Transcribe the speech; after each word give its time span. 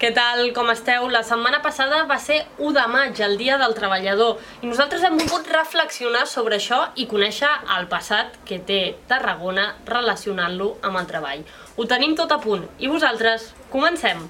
Què 0.00 0.08
tal, 0.16 0.46
com 0.56 0.70
esteu? 0.72 1.10
La 1.12 1.20
setmana 1.28 1.58
passada 1.60 1.98
va 2.08 2.16
ser 2.24 2.38
1 2.56 2.70
de 2.72 2.84
maig, 2.88 3.20
el 3.26 3.36
Dia 3.36 3.58
del 3.60 3.74
Treballador, 3.76 4.38
i 4.64 4.70
nosaltres 4.70 5.04
hem 5.04 5.20
volgut 5.20 5.52
reflexionar 5.52 6.24
sobre 6.24 6.56
això 6.56 6.80
i 6.96 7.04
conèixer 7.10 7.52
el 7.76 7.84
passat 7.92 8.40
que 8.48 8.62
té 8.64 8.82
Tarragona 9.12 9.74
relacionant-lo 9.92 10.76
amb 10.80 11.04
el 11.04 11.10
treball. 11.14 11.48
Ho 11.76 11.92
tenim 11.96 12.16
tot 12.16 12.32
a 12.32 12.40
punt. 12.40 12.64
I 12.80 12.88
vosaltres? 12.88 13.50
Comencem! 13.68 14.24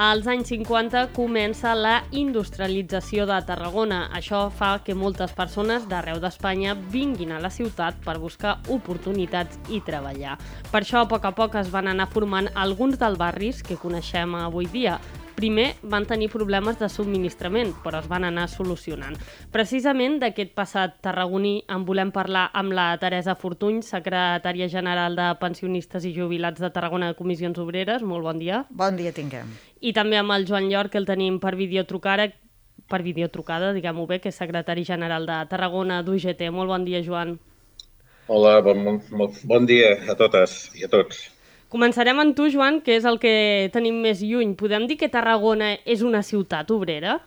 Als 0.00 0.24
anys 0.32 0.48
50 0.48 1.10
comença 1.12 1.74
la 1.76 1.98
industrialització 2.16 3.26
de 3.28 3.36
Tarragona. 3.44 3.98
Això 4.16 4.46
fa 4.48 4.70
que 4.80 4.94
moltes 4.96 5.34
persones 5.36 5.84
d'arreu 5.90 6.16
d'Espanya 6.22 6.72
vinguin 6.94 7.34
a 7.36 7.40
la 7.44 7.50
ciutat 7.52 7.98
per 8.06 8.14
buscar 8.22 8.54
oportunitats 8.72 9.60
i 9.68 9.82
treballar. 9.84 10.38
Per 10.70 10.80
això, 10.80 11.02
a 11.04 11.10
poc 11.10 11.28
a 11.28 11.34
poc, 11.36 11.60
es 11.60 11.68
van 11.68 11.92
anar 11.92 12.08
formant 12.14 12.48
alguns 12.54 12.96
dels 12.96 13.20
barris 13.20 13.60
que 13.60 13.76
coneixem 13.76 14.38
avui 14.40 14.72
dia. 14.72 14.96
Primer 15.40 15.70
van 15.88 16.04
tenir 16.04 16.26
problemes 16.28 16.76
de 16.76 16.88
subministrament, 16.92 17.70
però 17.80 18.02
es 18.02 18.08
van 18.10 18.26
anar 18.28 18.42
solucionant. 18.52 19.14
Precisament 19.54 20.18
d'aquest 20.20 20.50
passat 20.52 20.98
tarragoní 21.00 21.62
en 21.72 21.86
volem 21.88 22.10
parlar 22.12 22.42
amb 22.60 22.74
la 22.76 22.90
Teresa 23.00 23.32
Fortuny, 23.40 23.78
secretària 23.80 24.68
general 24.68 25.16
de 25.16 25.30
Pensionistes 25.40 26.04
i 26.04 26.12
Jubilats 26.12 26.60
de 26.60 26.68
Tarragona 26.74 27.08
de 27.08 27.16
Comissions 27.16 27.56
Obreres. 27.64 28.04
Molt 28.04 28.28
bon 28.28 28.42
dia. 28.42 28.66
Bon 28.68 29.00
dia 29.00 29.14
tinguem. 29.16 29.48
I 29.80 29.94
també 29.96 30.20
amb 30.20 30.36
el 30.36 30.44
Joan 30.44 30.68
Llor, 30.68 30.92
que 30.92 31.00
el 31.00 31.08
tenim 31.08 31.40
per 31.40 31.56
videotrucada, 31.56 32.28
per 32.92 33.00
videotrucada, 33.00 33.72
diguem-ho 33.72 34.04
bé, 34.12 34.20
que 34.20 34.28
és 34.28 34.44
secretari 34.44 34.84
general 34.84 35.24
de 35.24 35.40
Tarragona 35.48 36.02
d'UGT. 36.04 36.50
Molt 36.52 36.68
bon 36.68 36.84
dia, 36.84 37.00
Joan. 37.00 37.38
Hola, 38.28 38.58
bon, 38.60 39.00
bon, 39.08 39.36
bon 39.48 39.64
dia 39.72 39.94
a 40.04 40.20
totes 40.20 40.66
i 40.76 40.84
a 40.84 40.92
tots. 40.92 41.30
Començarem 41.70 42.18
amb 42.18 42.34
tu, 42.34 42.48
Joan, 42.50 42.80
que 42.82 42.96
és 42.98 43.04
el 43.06 43.20
que 43.22 43.32
tenim 43.74 44.00
més 44.02 44.24
lluny. 44.26 44.56
Podem 44.58 44.88
dir 44.90 44.96
que 44.98 45.10
Tarragona 45.12 45.76
és 45.86 46.02
una 46.02 46.22
ciutat 46.26 46.70
obrera? 46.74 47.20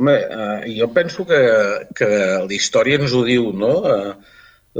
Home, 0.00 0.14
eh, 0.16 0.70
jo 0.78 0.88
penso 0.96 1.26
que, 1.28 1.40
que 1.96 2.08
la 2.46 2.56
història 2.56 2.96
ens 3.02 3.12
ho 3.12 3.20
diu, 3.26 3.50
no? 3.52 3.74
Eh, 3.84 4.14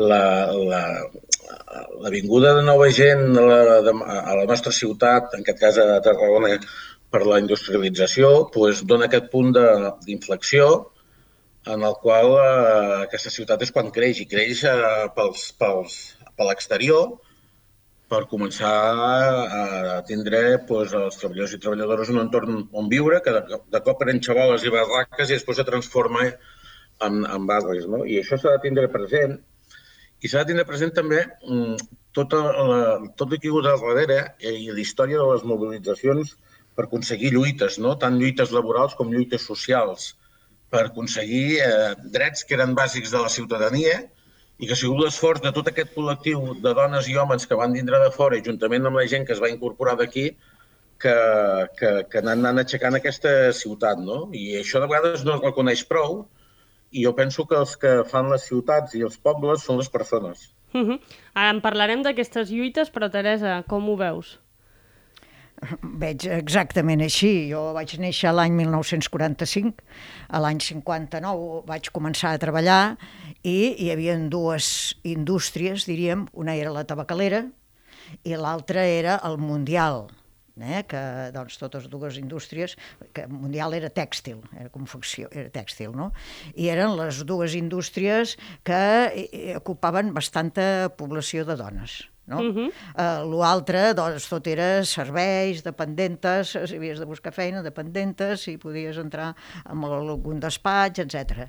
la, 0.00 0.22
la, 0.54 0.80
la 2.00 2.10
de 2.14 2.64
nova 2.64 2.88
gent 2.94 3.36
a 3.36 3.44
la, 3.44 3.80
de, 3.84 3.92
a 3.92 4.38
la 4.38 4.46
nostra 4.48 4.72
ciutat, 4.72 5.34
en 5.36 5.44
aquest 5.44 5.60
cas 5.60 5.78
a 5.82 6.00
Tarragona, 6.00 6.56
per 7.10 7.26
la 7.26 7.40
industrialització, 7.42 8.30
doncs 8.54 8.84
dona 8.88 9.10
aquest 9.10 9.28
punt 9.32 9.52
d'inflexió 9.52 10.70
en 11.68 11.82
el 11.84 11.96
qual 12.00 12.32
eh, 12.40 13.00
aquesta 13.04 13.32
ciutat 13.34 13.66
és 13.66 13.74
quan 13.74 13.90
creix, 13.92 14.22
i 14.22 14.30
creix 14.30 14.64
eh, 14.64 15.08
pels, 15.16 15.50
pels, 15.60 15.98
per 16.32 16.48
l'exterior, 16.48 17.18
per 18.10 18.24
començar 18.30 18.70
a 18.70 19.98
tindre 20.08 20.40
doncs, 20.68 20.94
els 20.98 21.20
treballadors 21.20 21.54
i 21.54 21.60
treballadores 21.62 22.10
un 22.10 22.22
entorn 22.24 22.64
on 22.80 22.88
viure, 22.90 23.20
que 23.24 23.34
de, 23.36 23.60
de 23.74 23.80
cop 23.86 24.02
eren 24.06 24.22
xavoles 24.26 24.66
i 24.66 24.72
barraques 24.74 25.30
i 25.30 25.36
després 25.36 25.60
se 25.60 25.66
transforma 25.68 26.26
en, 26.26 27.22
en 27.22 27.46
barris. 27.46 27.86
No? 27.92 28.02
I 28.04 28.18
això 28.22 28.38
s'ha 28.40 28.56
de 28.56 28.64
tindre 28.66 28.90
present. 28.92 29.38
I 30.20 30.28
s'ha 30.28 30.42
de 30.42 30.50
tindre 30.50 30.66
present 30.68 30.92
també 30.96 31.22
mm, 31.46 31.76
tota 32.16 32.42
la, 32.42 32.80
tot 33.16 33.30
el 33.30 33.40
que 33.40 33.48
hi 33.48 33.60
ha 33.62 33.76
darrere 33.78 34.20
i 34.42 34.68
la 34.68 34.82
història 34.82 35.20
de 35.20 35.28
les 35.30 35.46
mobilitzacions 35.46 36.34
per 36.76 36.86
aconseguir 36.86 37.32
lluites, 37.34 37.78
no? 37.78 37.94
tant 38.02 38.18
lluites 38.18 38.52
laborals 38.56 38.96
com 38.98 39.12
lluites 39.12 39.46
socials, 39.46 40.14
per 40.70 40.86
aconseguir 40.86 41.60
eh, 41.62 41.92
drets 42.14 42.46
que 42.46 42.56
eren 42.58 42.74
bàsics 42.78 43.14
de 43.14 43.22
la 43.22 43.30
ciutadania, 43.32 44.00
i 44.60 44.66
que 44.68 44.74
ha 44.76 44.78
sigut 44.78 45.00
l'esforç 45.00 45.40
de 45.44 45.52
tot 45.56 45.68
aquest 45.70 45.94
col·lectiu 45.96 46.42
de 46.64 46.72
dones 46.76 47.08
i 47.08 47.16
homes 47.16 47.46
que 47.48 47.56
van 47.56 47.72
vindre 47.76 48.00
de 48.02 48.10
fora 48.12 48.36
i 48.36 48.44
juntament 48.44 48.86
amb 48.86 49.00
la 49.00 49.06
gent 49.08 49.24
que 49.26 49.32
es 49.32 49.40
va 49.40 49.48
incorporar 49.52 49.96
d'aquí 49.96 50.26
que, 51.00 51.14
que, 51.78 51.92
que 52.12 52.20
han 52.20 52.28
anat 52.34 52.60
aixecant 52.64 52.98
aquesta 52.98 53.32
ciutat. 53.56 54.02
No? 54.04 54.26
I 54.36 54.60
això 54.60 54.82
de 54.82 54.90
vegades 54.90 55.24
no 55.24 55.38
es 55.38 55.46
reconeix 55.46 55.86
prou 55.88 56.20
i 56.92 57.06
jo 57.06 57.14
penso 57.16 57.46
que 57.48 57.56
els 57.56 57.72
que 57.80 57.94
fan 58.12 58.28
les 58.34 58.44
ciutats 58.50 58.98
i 58.98 59.04
els 59.06 59.16
pobles 59.16 59.64
són 59.64 59.80
les 59.80 59.88
persones. 59.88 60.50
Uh 60.74 60.84
-huh. 60.86 61.00
Ara 61.34 61.50
en 61.56 61.60
parlarem 61.60 62.02
d'aquestes 62.02 62.50
lluites, 62.50 62.92
però 62.92 63.10
Teresa, 63.10 63.64
com 63.66 63.88
ho 63.88 63.96
veus? 63.96 64.38
Veig 66.00 66.24
exactament 66.32 67.02
així. 67.04 67.50
Jo 67.50 67.70
vaig 67.76 67.92
néixer 68.00 68.32
l'any 68.32 68.54
1945, 68.56 69.84
a 70.28 70.40
l'any 70.42 70.60
59 70.64 71.64
vaig 71.68 71.90
començar 71.94 72.34
a 72.34 72.40
treballar 72.40 72.96
i 73.44 73.74
hi 73.76 73.90
havia 73.92 74.16
dues 74.32 74.96
indústries, 75.04 75.86
diríem, 75.88 76.26
una 76.32 76.56
era 76.56 76.72
la 76.72 76.86
tabacalera 76.88 77.44
i 78.24 78.34
l'altra 78.36 78.86
era 78.88 79.18
el 79.28 79.36
Mundial, 79.38 80.08
eh? 80.60 80.82
que 80.88 81.00
doncs, 81.34 81.58
totes 81.60 81.86
dues 81.92 82.16
indústries, 82.20 82.76
que 83.14 83.26
Mundial 83.30 83.76
era 83.76 83.92
tèxtil, 83.92 84.40
era 84.56 84.72
confecció, 84.72 85.28
era 85.30 85.52
tèxtil, 85.52 85.92
no? 85.96 86.10
I 86.56 86.70
eren 86.72 86.96
les 86.98 87.22
dues 87.28 87.54
indústries 87.58 88.36
que 88.66 88.80
eh, 89.12 89.54
ocupaven 89.60 90.14
bastanta 90.16 90.90
població 90.96 91.44
de 91.44 91.60
dones 91.60 92.00
no? 92.26 92.40
Uh 92.40 92.54
-huh. 92.54 92.68
uh, 92.68 93.38
L'altre, 93.40 93.94
doncs, 93.94 94.28
tot 94.28 94.46
era 94.46 94.84
serveis, 94.84 95.62
dependentes, 95.62 96.56
si 96.66 96.76
havies 96.76 96.98
de 96.98 97.06
buscar 97.06 97.32
feina, 97.32 97.62
dependentes, 97.62 98.42
si 98.42 98.56
podies 98.56 98.96
entrar 98.96 99.34
en 99.70 99.84
algun 99.84 100.40
despatx, 100.40 100.98
etc. 100.98 101.48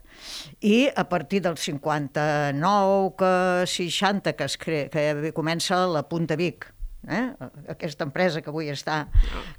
I 0.62 0.90
a 0.96 1.08
partir 1.08 1.42
del 1.42 1.58
59, 1.58 3.16
que 3.18 3.66
60, 3.68 4.34
que, 4.34 4.44
es 4.44 4.58
crea, 4.58 4.90
que 4.90 5.34
comença 5.34 5.88
la 5.88 6.04
Punta 6.08 6.36
Vic, 6.36 6.81
eh? 7.08 7.32
aquesta 7.72 8.06
empresa 8.08 8.42
que 8.42 8.52
avui 8.52 8.70
està, 8.74 9.06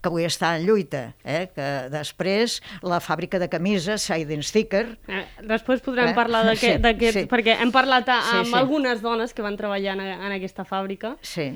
que 0.00 0.10
avui 0.10 0.26
està 0.28 0.54
en 0.58 0.66
lluita, 0.66 1.02
eh? 1.24 1.48
que 1.54 1.68
després 1.92 2.60
la 2.86 3.00
fàbrica 3.02 3.40
de 3.42 3.48
camises, 3.52 4.06
Seiden 4.06 4.44
Sticker... 4.46 4.84
Eh, 5.08 5.24
després 5.48 5.82
podrem 5.84 6.12
eh? 6.12 6.16
parlar 6.16 6.44
d'aquest, 6.48 6.86
sí, 7.02 7.12
sí. 7.22 7.26
perquè 7.30 7.58
hem 7.62 7.74
parlat 7.74 8.08
amb 8.14 8.46
sí, 8.46 8.52
sí. 8.52 8.58
algunes 8.58 9.02
dones 9.04 9.34
que 9.34 9.44
van 9.44 9.58
treballar 9.58 9.96
en, 9.98 10.06
en 10.14 10.38
aquesta 10.38 10.66
fàbrica. 10.68 11.16
Sí. 11.22 11.52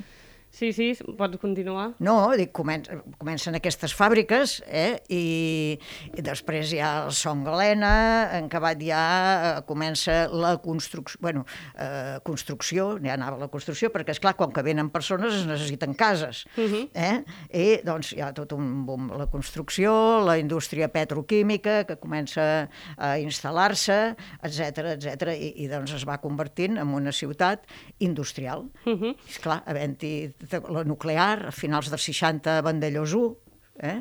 Sí, 0.57 0.73
sí, 0.73 0.95
pots 1.19 1.37
continuar. 1.37 1.91
No, 2.01 2.31
dic, 2.33 2.49
comencen, 2.57 3.03
comencen 3.21 3.59
aquestes 3.59 3.93
fàbriques 3.93 4.55
eh, 4.65 5.03
i, 5.13 5.25
i 6.17 6.23
després 6.25 6.71
hi 6.73 6.79
ha 6.81 6.93
el 7.03 7.11
Son 7.13 7.43
Galena, 7.45 7.91
en 8.39 8.49
acabat 8.49 8.81
ja 8.81 9.01
eh, 9.35 9.51
comença 9.69 10.15
la 10.33 10.55
construcció, 10.65 11.21
bueno, 11.21 11.43
eh, 11.77 12.17
construcció, 12.25 12.87
ja 13.05 13.19
anava 13.19 13.37
la 13.43 13.51
construcció, 13.53 13.91
perquè 13.93 14.15
és 14.17 14.23
clar, 14.25 14.33
quan 14.39 14.55
que 14.57 14.65
venen 14.65 14.89
persones 14.95 15.37
es 15.37 15.45
necessiten 15.45 15.93
cases. 15.93 16.47
Uh 16.57 16.65
-huh. 16.65 16.89
eh? 16.95 17.21
I 17.53 17.85
doncs 17.85 18.15
hi 18.17 18.23
ha 18.25 18.33
tot 18.33 18.57
un 18.57 18.87
boom, 18.87 19.13
la 19.13 19.27
construcció, 19.27 20.25
la 20.25 20.39
indústria 20.39 20.89
petroquímica 20.89 21.85
que 21.85 21.99
comença 22.01 22.71
a 22.97 23.19
instal·lar-se, 23.19 24.17
etc 24.41 24.97
etc 24.97 25.37
i, 25.37 25.53
i 25.65 25.69
doncs 25.69 25.93
es 25.93 26.09
va 26.09 26.17
convertint 26.17 26.79
en 26.79 26.89
una 26.89 27.13
ciutat 27.13 27.61
industrial. 27.99 28.71
Uh 28.87 28.97
-huh. 28.97 29.17
És 29.29 29.39
clar, 29.39 29.63
havent-hi 30.51 30.73
la 30.73 30.85
nuclear, 30.87 31.47
a 31.49 31.55
finals 31.55 31.91
dels 31.93 32.09
60 32.11 32.59
a 32.59 32.65
Vandellós 32.67 33.15
1, 33.15 33.31
eh? 33.91 34.01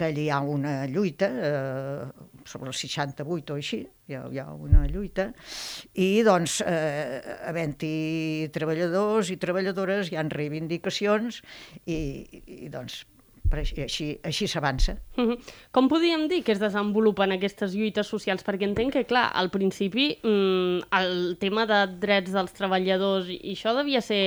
que 0.00 0.08
allí 0.08 0.24
hi 0.24 0.30
ha 0.32 0.40
una 0.40 0.86
lluita, 0.88 1.28
eh, 1.28 2.04
sobre 2.48 2.70
el 2.72 2.74
68 2.74 3.52
o 3.52 3.58
així, 3.60 3.82
hi 4.08 4.16
ha, 4.16 4.24
hi 4.32 4.40
ha 4.40 4.46
una 4.54 4.86
lluita, 4.88 5.28
i 6.00 6.22
doncs, 6.24 6.62
eh, 6.64 7.20
havent-hi 7.50 8.48
treballadors 8.54 9.34
i 9.34 9.36
treballadores, 9.42 10.08
hi 10.08 10.16
han 10.16 10.32
reivindicacions, 10.32 11.42
i, 11.84 11.98
i 12.64 12.72
doncs, 12.72 13.02
així, 13.50 14.08
així, 14.22 14.46
s'avança. 14.48 14.94
Com 15.74 15.88
podríem 15.90 16.28
dir 16.30 16.42
que 16.46 16.54
es 16.54 16.60
desenvolupen 16.62 17.34
aquestes 17.34 17.74
lluites 17.74 18.06
socials? 18.06 18.44
Perquè 18.46 18.68
entenc 18.68 18.94
que, 18.94 19.04
clar, 19.10 19.26
al 19.34 19.50
principi 19.50 20.12
mm, 20.22 20.86
el 21.00 21.16
tema 21.42 21.66
de 21.66 21.80
drets 22.02 22.30
dels 22.36 22.54
treballadors 22.56 23.30
i 23.34 23.56
això 23.56 23.74
devia 23.74 24.00
ser 24.06 24.22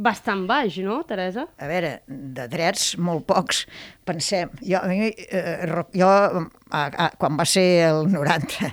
bastant 0.00 0.46
baix, 0.48 0.78
no, 0.84 1.00
Teresa? 1.08 1.46
A 1.60 1.68
veure, 1.70 2.00
de 2.08 2.46
drets, 2.50 2.94
molt 2.98 3.26
pocs. 3.28 3.64
Pensem, 4.08 4.50
jo, 4.64 4.80
eh, 4.88 5.70
jo 5.94 6.10
a, 6.10 6.82
a, 6.88 7.08
quan 7.20 7.38
va 7.38 7.46
ser 7.48 7.66
el 7.90 8.06
90 8.10 8.70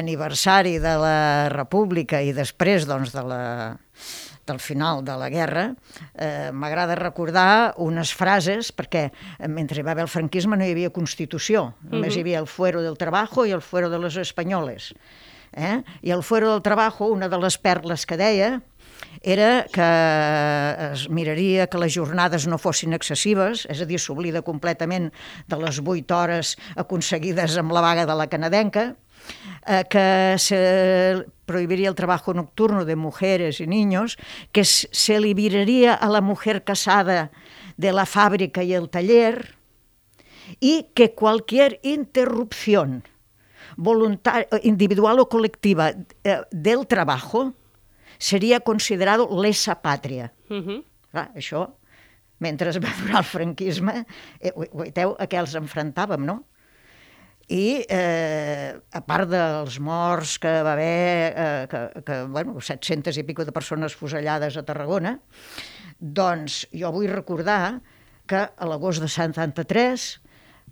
aniversari 0.00 0.78
de 0.82 0.96
la 1.00 1.20
República 1.52 2.20
i 2.22 2.34
després 2.36 2.86
doncs, 2.88 3.14
de 3.16 3.24
la, 3.26 3.42
del 4.46 4.60
final 4.62 5.04
de 5.04 5.16
la 5.18 5.30
guerra, 5.32 5.64
eh, 6.14 6.50
m'agrada 6.52 6.98
recordar 6.98 7.74
unes 7.78 8.12
frases, 8.16 8.72
perquè 8.76 9.08
mentre 9.48 9.80
hi 9.80 9.86
va 9.86 9.94
haver 9.96 10.06
el 10.06 10.12
franquisme 10.12 10.58
no 10.58 10.66
hi 10.66 10.74
havia 10.76 10.94
Constitució, 10.94 11.74
només 11.82 12.12
uh 12.12 12.14
-huh. 12.14 12.16
hi 12.18 12.20
havia 12.20 12.38
el 12.38 12.46
fuero 12.46 12.82
del 12.82 12.98
trabajo 12.98 13.46
i 13.46 13.52
el 13.52 13.62
fuero 13.62 13.90
de 13.90 13.98
les 13.98 14.16
espanyoles. 14.16 14.94
Eh? 15.52 15.82
I 16.02 16.10
el 16.10 16.22
fuero 16.22 16.52
del 16.52 16.62
trabajo, 16.62 17.06
una 17.06 17.28
de 17.28 17.38
les 17.38 17.58
perles 17.58 18.06
que 18.06 18.16
deia, 18.16 18.62
era 19.22 19.66
que 19.70 20.92
es 20.92 21.08
miraria 21.10 21.66
que 21.68 21.78
les 21.78 21.94
jornades 21.94 22.46
no 22.48 22.56
fossin 22.58 22.96
excessives, 22.96 23.66
és 23.68 23.82
a 23.82 23.86
dir, 23.88 24.00
s'oblida 24.00 24.40
completament 24.42 25.10
de 25.46 25.58
les 25.60 25.80
vuit 25.84 26.08
hores 26.10 26.56
aconseguides 26.80 27.58
amb 27.60 27.72
la 27.76 27.84
vaga 27.84 28.06
de 28.08 28.16
la 28.16 28.28
canadenca, 28.32 28.94
eh, 29.66 29.84
que 29.90 30.36
se 30.38 31.26
prohibiría 31.44 31.90
el 31.90 31.94
trabajo 31.94 32.32
nocturno 32.32 32.84
de 32.84 32.96
mujeres 32.96 33.60
y 33.60 33.66
niños, 33.66 34.16
que 34.52 34.64
se 34.64 35.20
liberaría 35.20 35.94
a 35.94 36.08
la 36.08 36.20
mujer 36.20 36.64
casada 36.64 37.30
de 37.76 37.92
la 37.92 38.06
fábrica 38.06 38.62
y 38.62 38.72
el 38.72 38.88
taller 38.88 39.56
y 40.60 40.88
que 40.94 41.14
cualquier 41.14 41.78
interrupción 41.82 43.04
voluntar 43.76 44.48
individual 44.62 45.20
o 45.20 45.28
colectiva 45.28 45.92
eh, 46.24 46.42
del 46.50 46.86
trabajo 46.86 47.54
seria 48.20 48.60
considerado 48.60 49.26
lesa 49.40 49.80
pàtria. 49.80 50.30
Uh 50.48 50.60
-huh. 50.60 50.84
Clar, 51.10 51.30
això, 51.34 51.66
mentre 52.38 52.70
es 52.70 52.78
va 52.78 52.92
durar 53.00 53.18
el 53.18 53.24
franquisme, 53.24 54.06
eh, 54.38 54.52
veieu 54.54 55.16
a 55.18 55.26
què 55.26 55.38
els 55.40 55.56
enfrontàvem, 55.56 56.24
no? 56.24 56.44
i 57.50 57.82
eh, 57.90 58.78
a 58.78 59.00
part 59.02 59.26
dels 59.30 59.80
morts 59.82 60.36
que 60.38 60.50
va 60.62 60.76
haver, 60.76 61.34
eh, 61.34 61.66
que, 61.70 62.02
que 62.06 62.18
bueno, 62.30 62.60
700 62.62 63.18
i 63.18 63.24
pico 63.26 63.44
de 63.44 63.52
persones 63.52 63.96
fusellades 63.98 64.56
a 64.56 64.62
Tarragona, 64.62 65.16
doncs 65.98 66.62
jo 66.70 66.92
vull 66.94 67.10
recordar 67.10 67.80
que 68.30 68.44
a 68.46 68.68
l'agost 68.70 69.02
de 69.02 69.08
73 69.10 70.06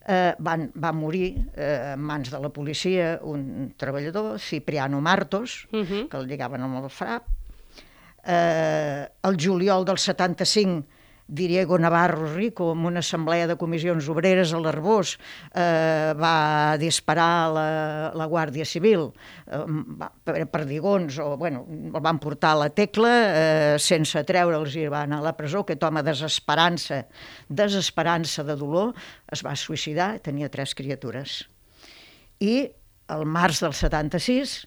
eh, 0.06 0.34
van, 0.38 0.68
va 0.78 0.92
morir 0.94 1.32
eh, 1.56 1.94
en 1.96 2.06
mans 2.06 2.30
de 2.30 2.38
la 2.38 2.52
policia 2.54 3.16
un 3.26 3.74
treballador, 3.76 4.38
Cipriano 4.38 5.00
Martos, 5.00 5.66
uh 5.72 5.82
-huh. 5.82 6.08
que 6.08 6.16
el 6.16 6.28
lligaven 6.28 6.62
amb 6.62 6.84
el 6.84 6.90
frap. 6.90 7.26
Eh, 8.24 9.08
el 9.22 9.36
juliol 9.40 9.84
del 9.84 9.98
75 9.98 10.98
Diego 11.28 11.78
Navarro 11.78 12.34
Rico, 12.34 12.72
en 12.72 12.86
una 12.86 13.00
assemblea 13.00 13.46
de 13.46 13.56
comissions 13.60 14.06
obreres 14.08 14.54
a 14.56 14.60
l'Arbós, 14.64 15.18
eh, 15.52 16.14
va 16.16 16.76
disparar 16.80 17.52
la, 17.52 17.66
la 18.16 18.26
Guàrdia 18.26 18.64
Civil 18.64 19.10
eh, 19.44 19.60
per 20.24 20.46
perdigons, 20.48 21.18
o 21.20 21.36
bueno, 21.36 21.66
el 21.68 22.00
van 22.00 22.16
portar 22.18 22.54
a 22.56 22.60
la 22.62 22.70
tecla 22.72 23.12
eh, 23.12 23.76
sense 23.76 24.24
treure'ls 24.24 24.78
i 24.80 24.88
van 24.88 25.12
a 25.12 25.20
la 25.20 25.34
presó. 25.36 25.66
Aquest 25.66 25.84
home, 25.84 26.02
desesperança, 26.02 27.02
desesperança 27.52 28.46
de 28.48 28.56
dolor, 28.56 28.96
es 29.28 29.44
va 29.44 29.52
suïcidar, 29.52 30.14
tenia 30.24 30.48
tres 30.48 30.72
criatures. 30.72 31.42
I 32.40 32.70
el 33.12 33.28
març 33.28 33.60
del 33.66 33.76
76, 33.76 34.62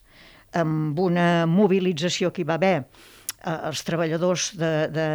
amb 0.62 1.00
una 1.00 1.48
mobilització 1.50 2.30
que 2.30 2.46
hi 2.46 2.46
va 2.46 2.62
haver 2.62 2.76
els 3.42 3.82
treballadors 3.88 4.52
de, 4.60 4.72
de, 4.94 5.08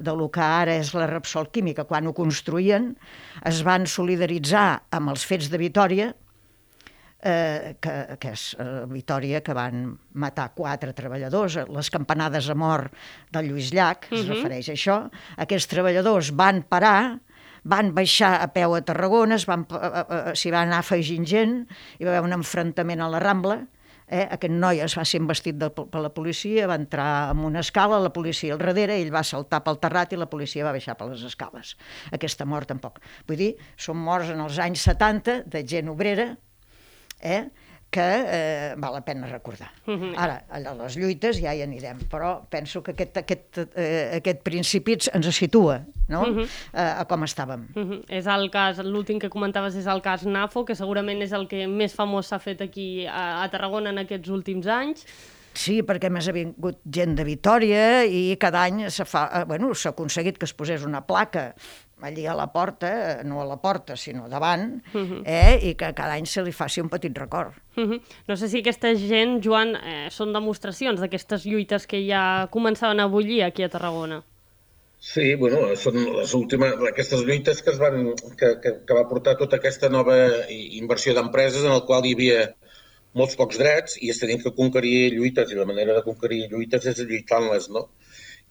de 0.00 0.12
lo 0.16 0.30
que 0.32 0.42
ara 0.44 0.76
és 0.80 0.92
la 0.96 1.08
Repsol 1.10 1.50
Química, 1.52 1.84
quan 1.88 2.06
ho 2.08 2.14
construïen, 2.16 2.92
es 3.44 3.62
van 3.66 3.84
solidaritzar 3.90 4.68
amb 4.94 5.12
els 5.12 5.24
fets 5.28 5.50
de 5.52 5.60
Vitoria, 5.60 6.12
eh, 7.24 7.76
que, 7.80 7.94
que 8.20 8.32
és 8.32 8.46
eh, 8.60 8.84
Vitoria, 8.90 9.42
que 9.44 9.56
van 9.56 9.86
matar 10.20 10.50
quatre 10.56 10.94
treballadors, 10.96 11.58
les 11.68 11.92
campanades 11.92 12.48
a 12.50 12.56
mort 12.56 12.92
del 13.32 13.50
Lluís 13.50 13.72
Llach, 13.72 14.08
uh 14.08 14.10
-huh. 14.10 14.20
es 14.20 14.26
mhm. 14.26 14.34
refereix 14.34 14.68
a 14.68 14.72
això. 14.72 15.10
Aquests 15.36 15.68
treballadors 15.68 16.32
van 16.32 16.62
parar, 16.62 17.18
van 17.64 17.94
baixar 17.94 18.42
a 18.42 18.48
peu 18.48 18.74
a 18.74 18.80
Tarragona, 18.80 19.38
s'hi 19.38 19.46
van, 19.46 19.66
eh, 19.70 20.32
eh, 20.32 20.50
van 20.50 20.68
anar 20.68 20.78
afegint 20.78 21.26
gent, 21.26 21.66
hi 21.98 22.04
va 22.04 22.10
haver 22.10 22.24
un 22.24 22.32
enfrontament 22.32 23.00
a 23.00 23.08
la 23.08 23.18
Rambla, 23.18 23.66
Eh? 24.06 24.24
Aquest 24.36 24.52
noi 24.52 24.82
es 24.84 24.94
va 24.98 25.04
ser 25.08 25.20
investit 25.22 25.56
de, 25.60 25.70
per 25.72 26.02
la 26.04 26.10
policia, 26.12 26.66
va 26.68 26.76
entrar 26.76 27.32
en 27.32 27.44
una 27.48 27.62
escala, 27.64 28.00
la 28.04 28.12
policia 28.12 28.52
al 28.52 28.60
darrere, 28.60 28.98
ell 29.00 29.12
va 29.14 29.24
saltar 29.24 29.62
pel 29.64 29.80
terrat 29.80 30.12
i 30.12 30.20
la 30.20 30.28
policia 30.28 30.66
va 30.66 30.74
baixar 30.76 30.96
per 30.98 31.08
les 31.08 31.24
escales. 31.24 31.74
Aquesta 32.12 32.44
mort 32.44 32.68
tampoc. 32.68 33.00
Vull 33.28 33.40
dir, 33.40 33.52
són 33.80 34.02
morts 34.04 34.32
en 34.34 34.44
els 34.44 34.60
anys 34.60 34.84
70 34.90 35.44
de 35.48 35.64
gent 35.68 35.88
obrera, 35.92 36.34
eh? 37.20 37.46
Que 37.94 38.06
eh, 38.26 38.74
val 38.82 38.96
la 38.96 39.04
pena 39.06 39.28
recordar. 39.30 39.70
Mhm. 39.86 40.14
Ara, 40.18 40.40
a 40.50 40.58
les 40.60 40.96
lluites 40.98 41.38
ja 41.38 41.54
hi 41.54 41.62
anirem, 41.62 42.00
però 42.10 42.40
penso 42.50 42.82
que 42.82 42.94
aquest, 42.96 43.20
aquest, 43.22 43.60
eh, 43.76 44.18
aquest 44.18 44.42
principi 44.46 44.98
ens 45.12 45.30
situa 45.36 45.80
no? 46.08 46.22
uh 46.22 46.26
mhm. 46.26 46.38
-huh. 46.40 46.48
eh, 46.74 47.00
a 47.00 47.04
com 47.04 47.22
estàvem. 47.22 47.68
Uh 47.74 47.82
-huh. 47.82 48.02
És 48.08 48.26
el 48.26 48.50
cas, 48.50 48.78
l'últim 48.78 49.18
que 49.18 49.30
comentaves 49.30 49.76
és 49.76 49.86
el 49.86 50.02
cas 50.02 50.24
NAFO, 50.24 50.64
que 50.64 50.74
segurament 50.74 51.22
és 51.22 51.32
el 51.32 51.46
que 51.46 51.66
més 51.66 51.94
famós 51.94 52.26
s'ha 52.26 52.38
fet 52.38 52.60
aquí 52.60 53.06
a, 53.06 53.42
a 53.42 53.48
Tarragona 53.48 53.90
en 53.90 53.98
aquests 53.98 54.28
últims 54.28 54.66
anys. 54.66 55.06
Sí, 55.54 55.82
perquè 55.86 56.10
més 56.10 56.26
ha 56.26 56.32
vingut 56.34 56.80
gent 56.90 57.14
de 57.14 57.24
Vitoria 57.24 58.04
i 58.04 58.36
cada 58.42 58.64
any 58.66 58.90
s'ha 58.90 59.04
eh, 59.06 59.44
bueno, 59.46 59.70
aconseguit 59.70 60.36
que 60.36 60.46
es 60.46 60.52
posés 60.52 60.82
una 60.84 61.06
placa 61.06 61.54
allí 62.04 62.26
a 62.26 62.34
la 62.36 62.50
porta, 62.52 63.22
no 63.24 63.40
a 63.42 63.46
la 63.48 63.56
porta, 63.62 63.96
sinó 63.96 64.28
davant, 64.28 64.82
uh 64.92 64.98
mhm. 64.98 65.12
-huh. 65.12 65.22
eh, 65.24 65.70
i 65.70 65.74
que 65.74 65.94
cada 65.94 66.14
any 66.14 66.26
se 66.26 66.42
li 66.42 66.52
faci 66.52 66.80
un 66.80 66.88
petit 66.88 67.16
record. 67.16 67.52
Uh 67.76 67.80
mhm. 67.80 67.92
-huh. 67.92 68.00
No 68.28 68.36
sé 68.36 68.48
si 68.48 68.58
aquesta 68.58 68.94
gent, 68.94 69.42
Joan, 69.44 69.76
eh, 69.76 70.10
són 70.10 70.32
demostracions 70.32 71.00
d'aquestes 71.00 71.44
lluites 71.44 71.86
que 71.86 72.06
ja 72.06 72.48
començaven 72.50 73.00
a 73.00 73.06
bullir 73.06 73.42
aquí 73.44 73.62
a 73.62 73.68
Tarragona. 73.68 74.22
Sí, 75.04 75.34
bueno, 75.34 75.76
són 75.76 75.96
les 76.16 76.32
últimes, 76.32 76.72
aquestes 76.88 77.24
lluites 77.26 77.62
que, 77.62 77.70
es 77.70 77.78
van, 77.78 78.14
que, 78.40 78.58
que, 78.62 78.70
que 78.86 78.94
va 78.94 79.08
portar 79.08 79.36
tota 79.36 79.56
aquesta 79.56 79.90
nova 79.90 80.16
inversió 80.48 81.12
d'empreses 81.12 81.64
en 81.64 81.72
el 81.72 81.84
qual 81.84 82.06
hi 82.06 82.14
havia 82.14 82.54
molts 83.20 83.36
pocs 83.36 83.60
drets 83.60 83.98
i 84.00 84.10
es 84.14 84.18
tenien 84.22 84.40
que 84.42 84.54
conquerir 84.56 85.12
lluites 85.12 85.52
i 85.52 85.58
la 85.58 85.68
manera 85.68 85.92
de 85.98 86.02
conquerir 86.06 86.48
lluites 86.50 86.86
és 86.86 87.02
lluitant-les, 87.04 87.68
no? 87.76 87.88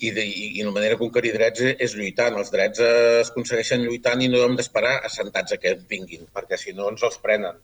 I, 0.03 0.11
de, 0.15 0.23
i 0.59 0.63
la 0.65 0.73
manera 0.75 0.95
de 0.95 1.01
conquerir 1.01 1.33
drets 1.35 1.63
és 1.73 1.95
lluitant. 1.97 2.37
Els 2.39 2.51
drets 2.53 2.81
es 2.87 3.31
aconsegueixen 3.31 3.85
lluitant 3.85 4.23
i 4.23 4.29
no 4.31 4.43
hem 4.45 4.57
d'esperar 4.59 4.97
assentats 5.09 5.55
a 5.55 5.59
que 5.61 5.77
vinguin, 5.89 6.27
perquè 6.35 6.59
si 6.59 6.75
no 6.77 6.89
ens 6.91 7.05
els 7.07 7.19
prenen. 7.23 7.59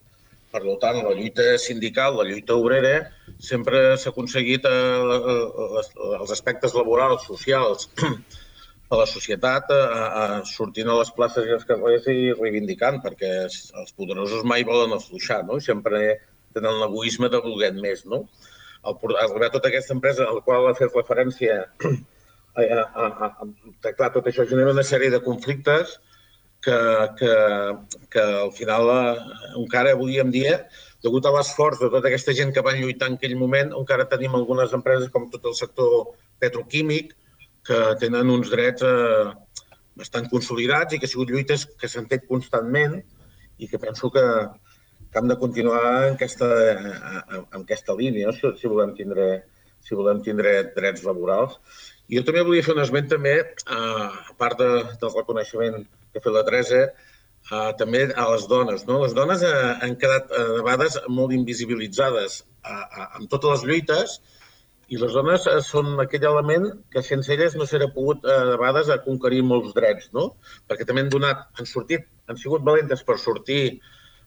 Per 0.50 0.60
tant, 0.82 0.98
la 1.06 1.14
lluita 1.14 1.44
sindical, 1.62 2.16
la 2.18 2.26
lluita 2.26 2.56
obrera, 2.58 2.94
sempre 3.38 3.82
s'ha 4.02 4.10
aconseguit 4.10 4.64
eh, 4.66 5.34
els 6.18 6.32
aspectes 6.34 6.74
laborals, 6.74 7.26
socials, 7.28 7.86
a 8.90 8.98
la 8.98 9.06
societat, 9.06 9.70
a, 9.70 10.06
a, 10.22 10.24
sortint 10.50 10.90
a 10.90 10.96
les 10.98 11.12
places 11.14 11.46
i 11.46 11.54
als 11.54 11.68
carrers 11.68 12.08
i 12.10 12.32
reivindicant, 12.34 12.98
perquè 13.04 13.30
els 13.46 13.94
poderosos 13.94 14.42
mai 14.42 14.66
volen 14.66 14.96
afluixar, 14.96 15.44
no? 15.46 15.60
Sempre 15.62 16.16
tenen 16.56 16.80
l'egoisme 16.80 17.30
de 17.30 17.38
voler 17.44 17.70
més, 17.78 18.02
no? 18.10 18.24
El, 18.82 18.96
arribar 19.22 19.52
a 19.52 19.54
tota 19.54 19.70
aquesta 19.70 19.94
empresa 19.94 20.26
a 20.26 20.34
la 20.34 20.42
qual 20.42 20.66
ha 20.66 20.74
fet 20.78 20.96
referència 20.98 21.60
a, 22.56 22.62
a, 23.04 23.30
a, 23.30 24.10
tot 24.14 24.26
això 24.26 24.46
genera 24.48 24.74
una 24.74 24.86
sèrie 24.86 25.10
de 25.12 25.22
conflictes 25.24 25.98
que, 26.64 26.78
que, 27.18 27.34
que 28.10 28.24
al 28.44 28.52
final, 28.52 28.90
eh, 28.94 29.16
encara 29.62 29.94
avui 29.96 30.18
en 30.20 30.32
dia, 30.34 30.58
degut 31.04 31.26
a 31.26 31.32
l'esforç 31.34 31.80
de 31.80 31.88
tota 31.92 32.10
aquesta 32.10 32.34
gent 32.36 32.52
que 32.52 32.64
van 32.64 32.80
lluitar 32.80 33.08
en 33.08 33.16
aquell 33.16 33.36
moment, 33.40 33.72
encara 33.76 34.08
tenim 34.10 34.36
algunes 34.36 34.74
empreses, 34.76 35.08
com 35.14 35.30
tot 35.32 35.46
el 35.48 35.56
sector 35.56 36.12
petroquímic, 36.42 37.14
que 37.66 37.78
tenen 38.00 38.32
uns 38.32 38.50
drets 38.52 38.84
eh, 38.84 39.30
bastant 40.00 40.28
consolidats 40.32 40.94
i 40.94 41.00
que 41.00 41.08
ha 41.08 41.12
sigut 41.12 41.32
lluites 41.32 41.66
que 41.80 41.88
s'han 41.88 42.08
fet 42.10 42.26
constantment 42.28 43.00
i 43.60 43.68
que 43.68 43.80
penso 43.80 44.10
que, 44.14 44.24
que 45.12 45.20
hem 45.20 45.28
de 45.28 45.36
continuar 45.40 45.82
en 46.08 46.16
aquesta, 46.16 46.48
en 47.36 47.62
aquesta 47.62 47.96
línia 47.98 48.32
si, 48.36 48.52
si, 48.60 48.70
volem 48.70 48.94
tindre, 48.96 49.26
si 49.84 49.98
volem 49.98 50.22
tindre 50.24 50.54
drets 50.76 51.04
laborals. 51.04 51.58
Jo 52.10 52.24
també 52.26 52.42
volia 52.46 52.66
fer 52.66 52.74
un 52.74 52.82
esment 52.82 53.08
també, 53.10 53.36
eh, 53.40 54.08
a 54.32 54.34
part 54.38 54.58
de, 54.58 54.70
del 55.02 55.14
reconeixement 55.14 55.80
que 55.84 56.18
ha 56.20 56.24
fet 56.24 56.34
la 56.34 56.44
Teresa, 56.48 56.82
eh, 57.52 57.70
també 57.78 58.06
a 58.10 58.26
les 58.32 58.46
dones. 58.50 58.86
No? 58.88 59.00
Les 59.04 59.14
dones 59.16 59.44
eh, 59.46 59.54
han 59.86 59.96
quedat 60.00 60.30
eh, 60.30 60.46
de 60.56 60.62
vegades 60.66 60.98
molt 61.08 61.36
invisibilitzades 61.36 62.44
en 62.60 63.28
totes 63.32 63.50
les 63.50 63.62
lluites 63.68 64.18
i 64.90 64.98
les 64.98 65.14
dones 65.14 65.46
eh, 65.46 65.60
són 65.64 65.94
aquell 66.02 66.26
element 66.32 66.66
que 66.92 67.02
sense 67.06 67.30
elles 67.34 67.54
no 67.58 67.66
s'era 67.68 67.88
pogut 67.94 68.26
eh, 68.26 68.38
de 68.50 68.56
vegades 68.58 68.90
a 68.90 68.98
conquerir 69.04 69.44
molts 69.46 69.72
drets, 69.76 70.10
no? 70.16 70.32
perquè 70.68 70.86
també 70.86 71.04
han 71.04 71.12
donat, 71.14 71.46
han 71.58 71.68
sortit, 71.72 72.08
han 72.26 72.40
sigut 72.40 72.66
valentes 72.66 73.04
per 73.06 73.18
sortir 73.22 73.62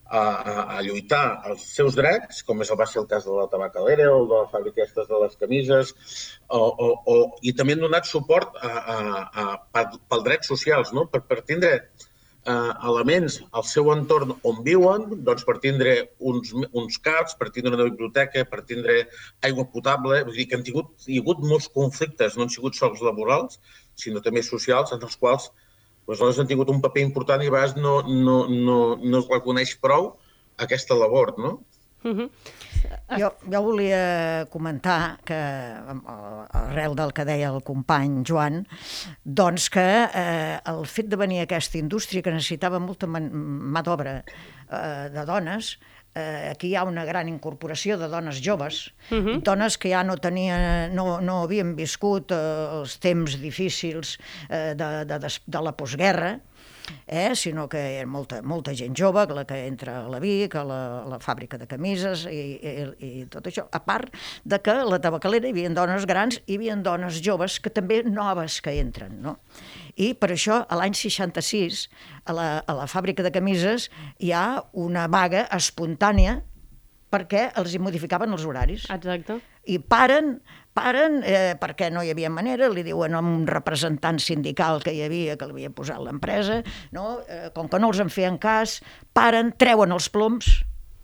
a, 0.05 0.19
a, 0.19 0.53
a 0.77 0.81
lluitar 0.85 1.23
els 1.49 1.65
seus 1.75 1.95
drets, 1.97 2.43
com 2.47 2.61
és 2.61 2.71
el 2.71 2.79
va 2.79 2.87
ser 2.89 3.01
el 3.01 3.09
cas 3.11 3.25
de 3.27 3.35
la 3.35 3.47
tabacalera 3.51 4.09
o 4.13 4.23
de 4.29 4.41
la 4.43 4.49
fàbrica 4.51 4.85
de 4.95 5.19
les 5.23 5.35
camises, 5.39 5.93
o, 6.47 6.59
o, 6.59 6.89
o, 7.05 7.19
i 7.41 7.53
també 7.57 7.77
han 7.77 7.85
donat 7.85 8.09
suport 8.09 8.57
a, 8.61 8.73
a, 8.95 8.97
a, 9.43 9.45
a, 9.81 9.85
pel 10.09 10.25
drets 10.27 10.51
socials, 10.51 10.93
no? 10.93 11.07
per, 11.09 11.23
per 11.29 11.41
tindre 11.47 11.73
eh, 12.45 12.73
elements 12.91 13.39
al 13.51 13.65
seu 13.69 13.89
entorn 13.93 14.35
on 14.43 14.61
viuen, 14.67 15.07
doncs 15.27 15.45
per 15.47 15.57
tindre 15.63 15.95
uns, 16.19 16.53
uns 16.71 16.99
CAPs, 17.03 17.37
per 17.39 17.49
tindre 17.55 17.73
una 17.73 17.87
biblioteca, 17.89 18.45
per 18.49 18.63
tindre 18.69 19.03
aigua 19.47 19.67
potable, 19.71 20.23
vull 20.27 20.37
dir 20.37 20.47
que 20.49 20.59
han 20.59 20.67
tingut, 20.67 20.93
hi 21.07 21.19
ha 21.19 21.25
hagut 21.25 21.43
molts 21.47 21.69
conflictes, 21.73 22.37
no 22.37 22.45
han 22.45 22.53
sigut 22.53 22.77
sols 22.79 23.03
laborals, 23.05 23.59
sinó 23.99 24.21
també 24.25 24.43
socials, 24.45 24.93
en 24.95 25.03
els 25.03 25.19
quals 25.21 25.51
les 26.07 26.19
dones 26.19 26.39
han 26.39 26.49
tingut 26.49 26.71
un 26.73 26.81
paper 26.83 27.03
important 27.05 27.43
i 27.43 27.47
a 27.47 27.53
vegades 27.53 27.77
no, 27.79 28.01
no, 28.07 28.43
no, 28.49 28.79
no 28.99 29.21
es 29.21 29.29
reconeix 29.31 29.77
prou 29.81 30.13
aquesta 30.63 30.97
labor, 30.99 31.35
no? 31.39 31.59
Uh 32.03 32.11
-huh. 32.11 32.29
Jo, 33.17 33.29
jo 33.51 33.61
volia 33.63 34.45
comentar 34.49 35.19
que, 35.23 35.37
arrel 36.51 36.95
del 36.95 37.13
que 37.13 37.25
deia 37.25 37.49
el 37.49 37.63
company 37.63 38.23
Joan, 38.27 38.67
doncs 39.23 39.69
que 39.69 40.09
eh, 40.13 40.59
el 40.65 40.85
fet 40.85 41.07
de 41.07 41.15
venir 41.15 41.39
a 41.39 41.43
aquesta 41.43 41.77
indústria 41.77 42.21
que 42.21 42.31
necessitava 42.31 42.79
molta 42.79 43.07
mà 43.07 43.81
d'obra 43.83 44.23
eh, 44.23 45.09
de 45.13 45.25
dones 45.25 45.79
eh, 46.15 46.49
aquí 46.51 46.69
hi 46.71 46.75
ha 46.75 46.83
una 46.87 47.05
gran 47.05 47.29
incorporació 47.29 47.97
de 47.97 48.07
dones 48.09 48.41
joves, 48.43 48.93
uh 49.09 49.17
-huh. 49.17 49.41
dones 49.41 49.77
que 49.77 49.89
ja 49.89 50.03
no 50.03 50.17
tenien, 50.17 50.93
no, 50.95 51.21
no 51.21 51.43
havien 51.43 51.75
viscut 51.75 52.31
eh, 52.31 52.37
els 52.79 52.99
temps 52.99 53.39
difícils 53.41 54.19
eh, 54.49 54.73
de, 54.75 55.05
de, 55.05 55.19
de, 55.19 55.29
de 55.45 55.61
la 55.61 55.75
postguerra, 55.75 56.39
eh? 57.07 57.33
sinó 57.35 57.67
que 57.69 57.79
hi 57.79 57.99
ha 58.01 58.07
molta, 58.09 58.41
molta 58.41 58.73
gent 58.75 58.95
jove, 58.97 59.25
la 59.33 59.45
que 59.49 59.59
entra 59.67 60.03
a 60.03 60.09
la 60.11 60.19
Vic, 60.23 60.55
a 60.55 60.63
la, 60.67 60.79
a 61.03 61.07
la 61.15 61.19
fàbrica 61.23 61.57
de 61.59 61.67
camises 61.69 62.25
i, 62.29 62.43
i, 62.59 62.73
i 62.99 63.25
tot 63.31 63.47
això. 63.49 63.67
A 63.71 63.81
part 63.83 64.13
de 64.43 64.59
que 64.63 64.75
a 64.83 64.87
la 64.87 64.99
tabacalera 65.03 65.49
hi 65.49 65.55
havia 65.55 65.73
dones 65.73 66.07
grans 66.09 66.39
i 66.43 66.53
hi 66.53 66.59
havia 66.59 66.77
dones 66.85 67.19
joves 67.23 67.59
que 67.63 67.71
també 67.73 68.01
noves 68.07 68.59
que 68.63 68.75
entren, 68.79 69.19
no? 69.23 69.37
I 69.95 70.13
per 70.17 70.31
això, 70.33 70.63
a 70.65 70.79
l'any 70.79 70.95
66, 70.97 71.85
a 72.25 72.33
la, 72.33 72.47
a 72.65 72.79
la 72.81 72.89
fàbrica 72.89 73.25
de 73.25 73.33
camises 73.33 73.89
hi 74.19 74.33
ha 74.33 74.63
una 74.73 75.05
vaga 75.11 75.45
espontània 75.53 76.41
perquè 77.13 77.49
els 77.61 77.75
hi 77.75 77.81
modificaven 77.81 78.33
els 78.33 78.45
horaris. 78.49 78.87
Exacte. 78.93 79.37
I 79.69 79.77
paren, 79.79 80.39
paren 80.73 81.21
eh, 81.25 81.53
perquè 81.61 81.89
no 81.93 82.03
hi 82.03 82.11
havia 82.13 82.31
manera, 82.33 82.69
li 82.71 82.83
diuen 82.85 83.15
a 83.15 83.21
un 83.21 83.45
representant 83.49 84.19
sindical 84.21 84.81
que 84.83 84.93
hi 84.93 85.03
havia, 85.05 85.37
que 85.37 85.47
l'havia 85.49 85.71
posat 85.73 86.01
l'empresa, 86.01 86.61
no? 86.91 87.21
eh, 87.27 87.49
com 87.55 87.69
que 87.69 87.79
no 87.81 87.91
els 87.93 88.01
en 88.03 88.11
feien 88.13 88.39
cas, 88.41 88.79
paren, 89.13 89.53
treuen 89.57 89.93
els 89.93 90.09
ploms, 90.13 90.63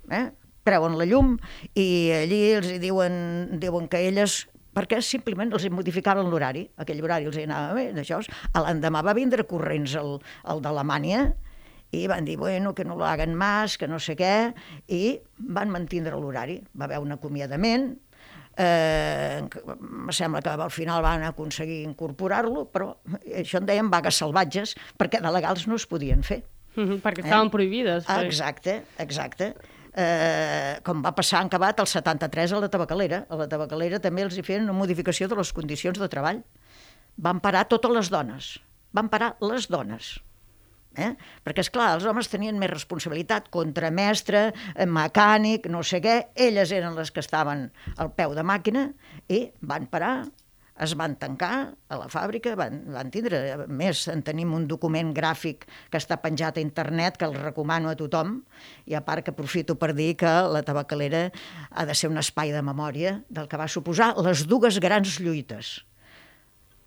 eh? 0.10 0.30
treuen 0.68 0.98
la 1.00 1.08
llum 1.08 1.38
i 1.78 1.88
allí 2.14 2.42
els 2.60 2.74
diuen, 2.82 3.60
diuen 3.62 3.88
que 3.90 4.02
elles 4.10 4.44
perquè 4.76 5.00
simplement 5.04 5.52
els 5.56 5.66
modificaven 5.74 6.30
l'horari, 6.30 6.68
aquell 6.80 7.02
horari 7.04 7.28
els 7.30 7.38
anava 7.42 7.74
bé, 7.78 7.90
d'això. 7.96 8.20
L'endemà 8.56 9.02
va 9.06 9.16
vindre 9.18 9.48
corrents 9.50 9.96
el, 10.00 10.20
el 10.52 10.62
d'Alemanya 10.64 11.24
i 11.92 12.06
van 12.08 12.28
dir, 12.28 12.38
bueno, 12.38 12.76
que 12.78 12.86
no 12.86 12.96
lo 12.96 13.06
hagan 13.06 13.34
más, 13.36 13.78
que 13.82 13.88
no 13.90 13.98
sé 14.00 14.16
què, 14.16 14.54
i 14.94 15.18
van 15.58 15.74
mantindre 15.74 16.20
l'horari. 16.22 16.60
Va 16.78 16.86
haver 16.86 17.02
un 17.02 17.16
acomiadament, 17.16 17.96
eh, 18.60 19.40
em 19.40 20.12
sembla 20.12 20.44
que 20.44 20.54
al 20.54 20.72
final 20.76 21.02
van 21.06 21.24
aconseguir 21.30 21.82
incorporar-lo, 21.88 22.68
però 22.74 22.92
això 23.40 23.64
en 23.64 23.68
deien 23.70 23.90
vagues 23.90 24.20
salvatges, 24.20 24.76
perquè 25.00 25.24
de 25.24 25.32
legals 25.34 25.68
no 25.68 25.80
es 25.80 25.88
podien 25.88 26.24
fer. 26.24 26.44
Mm 26.76 26.86
-hmm, 26.86 27.02
perquè 27.02 27.24
estaven 27.24 27.48
eh? 27.48 27.52
prohibides. 27.52 28.06
Ah, 28.08 28.24
exacte, 28.24 28.84
exacte 28.98 29.54
eh, 29.94 30.80
com 30.86 31.02
va 31.04 31.14
passar 31.16 31.42
en 31.44 31.50
acabat 31.50 31.82
el 31.82 31.88
73 31.88 32.54
a 32.54 32.62
la 32.64 32.70
tabacalera. 32.72 33.26
A 33.30 33.40
la 33.40 33.48
tabacalera 33.52 34.00
també 34.04 34.24
els 34.26 34.38
hi 34.38 34.46
feien 34.46 34.68
una 34.68 34.78
modificació 34.78 35.28
de 35.28 35.38
les 35.40 35.54
condicions 35.54 36.00
de 36.00 36.10
treball. 36.12 36.44
Van 37.18 37.42
parar 37.44 37.66
totes 37.72 37.92
les 37.96 38.12
dones. 38.14 38.58
Van 38.94 39.10
parar 39.10 39.36
les 39.42 39.68
dones. 39.70 40.18
Eh? 40.98 41.14
Perquè, 41.46 41.62
és 41.62 41.70
clar 41.70 41.92
els 41.96 42.06
homes 42.10 42.28
tenien 42.32 42.58
més 42.60 42.72
responsabilitat, 42.72 43.52
contramestre, 43.54 44.50
eh, 44.74 44.88
mecànic, 44.90 45.70
no 45.70 45.84
sé 45.86 46.02
què, 46.02 46.18
elles 46.36 46.74
eren 46.76 46.98
les 46.98 47.14
que 47.14 47.22
estaven 47.24 47.70
al 47.98 48.14
peu 48.18 48.34
de 48.36 48.44
màquina 48.44 48.90
i 49.30 49.46
van 49.62 49.86
parar 49.92 50.26
es 50.80 50.96
van 50.96 51.16
tancar 51.20 51.74
a 51.92 51.98
la 52.00 52.08
fàbrica, 52.12 52.54
van, 52.56 52.80
van 52.94 53.12
tindre, 53.12 53.40
a 53.52 53.68
més, 53.68 54.06
en 54.12 54.24
tenim 54.26 54.54
un 54.56 54.66
document 54.70 55.12
gràfic 55.16 55.66
que 55.92 56.00
està 56.00 56.20
penjat 56.24 56.58
a 56.58 56.64
internet, 56.64 57.20
que 57.20 57.28
el 57.28 57.36
recomano 57.36 57.92
a 57.92 57.98
tothom, 58.00 58.38
i 58.88 58.96
a 58.96 59.04
part 59.06 59.26
que 59.26 59.34
aprofito 59.36 59.76
per 59.80 59.92
dir 59.98 60.14
que 60.20 60.32
la 60.48 60.64
tabacalera 60.64 61.26
ha 61.70 61.86
de 61.86 61.96
ser 61.96 62.10
un 62.12 62.20
espai 62.22 62.54
de 62.56 62.64
memòria 62.64 63.18
del 63.30 63.52
que 63.52 63.60
va 63.60 63.68
suposar 63.68 64.14
les 64.24 64.46
dues 64.48 64.80
grans 64.80 65.20
lluites. 65.20 65.80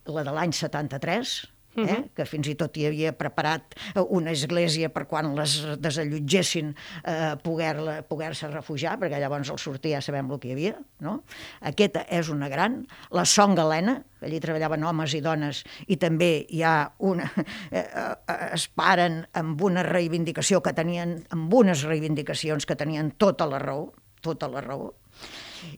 La 0.09 0.25
de 0.25 0.33
l'any 0.35 0.57
73, 0.57 1.37
eh? 1.77 1.81
Uh 1.81 1.89
-huh. 1.89 2.09
que 2.15 2.25
fins 2.27 2.49
i 2.49 2.55
tot 2.55 2.77
hi 2.77 2.87
havia 2.87 3.13
preparat 3.13 3.75
una 4.09 4.31
església 4.31 4.89
per 4.89 5.07
quan 5.07 5.35
les 5.35 5.67
desallotgessin 5.79 6.75
eh, 7.05 7.37
poder-se 7.43 8.03
poder 8.09 8.33
refugiar, 8.53 8.99
perquè 8.99 9.19
llavors 9.19 9.51
al 9.51 9.59
sortir 9.59 9.93
ja 9.93 10.01
sabem 10.01 10.31
el 10.31 10.39
que 10.39 10.49
hi 10.49 10.53
havia. 10.53 10.79
No? 11.01 11.23
Aquesta 11.61 12.07
és 12.09 12.29
una 12.29 12.49
gran. 12.49 12.87
La 13.11 13.25
Son 13.25 13.55
Galena, 13.55 14.03
allí 14.21 14.41
treballaven 14.41 14.85
homes 14.85 15.15
i 15.15 15.21
dones, 15.21 15.65
i 15.87 15.97
també 15.97 16.47
hi 16.49 16.63
ha 16.63 16.93
una... 16.99 17.31
Eh, 17.73 17.79
eh, 17.79 18.55
es 18.55 18.69
paren 18.69 19.27
amb 19.33 19.61
una 19.63 19.83
reivindicació 19.83 20.61
que 20.61 20.73
tenien, 20.73 21.25
amb 21.31 21.53
unes 21.55 21.83
reivindicacions 21.83 22.67
que 22.67 22.77
tenien 22.77 23.13
tota 23.17 23.47
la 23.47 23.59
raó, 23.59 23.93
tota 24.21 24.49
la 24.49 24.61
raó, 24.61 24.93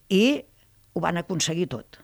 i 0.09 0.43
ho 0.95 1.01
van 1.01 1.17
aconseguir 1.17 1.69
tot 1.69 2.04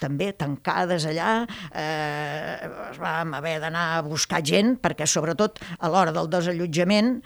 també 0.00 0.32
tancades 0.36 1.06
allà, 1.08 1.44
eh, 1.70 2.68
vam 2.98 3.34
haver 3.38 3.58
d'anar 3.62 3.84
a 3.98 4.02
buscar 4.06 4.42
gent, 4.44 4.76
perquè 4.82 5.06
sobretot 5.06 5.60
a 5.78 5.90
l'hora 5.90 6.14
del 6.14 6.30
desallotjament 6.32 7.16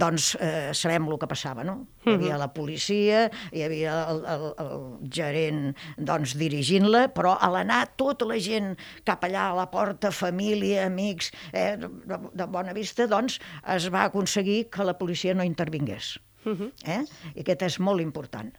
doncs 0.00 0.34
eh, 0.40 0.70
sabem 0.74 1.08
el 1.08 1.18
que 1.20 1.30
passava, 1.30 1.64
no? 1.64 1.80
Hi 2.08 2.14
havia 2.16 2.38
la 2.40 2.48
policia, 2.54 3.26
hi 3.52 3.64
havia 3.66 3.96
el, 4.12 4.22
el, 4.32 4.44
el 4.64 4.84
gerent 5.12 5.64
doncs, 5.96 6.36
dirigint-la, 6.40 7.08
però 7.14 7.34
a 7.36 7.50
l'anar 7.52 7.82
tota 8.00 8.28
la 8.28 8.38
gent 8.40 8.72
cap 9.08 9.26
allà 9.28 9.50
a 9.50 9.58
la 9.58 9.66
porta, 9.72 10.12
família, 10.14 10.86
amics, 10.86 11.32
eh, 11.52 11.74
de, 11.78 12.22
de 12.32 12.48
bona 12.48 12.72
vista, 12.76 13.08
doncs 13.10 13.38
es 13.76 13.90
va 13.92 14.06
aconseguir 14.08 14.64
que 14.72 14.86
la 14.86 14.96
policia 14.98 15.36
no 15.36 15.46
intervingués. 15.46 16.16
Mhm. 16.48 16.72
Eh? 16.86 17.02
I 17.34 17.42
aquest 17.42 17.66
és 17.66 17.78
molt 17.82 18.00
important. 18.00 18.52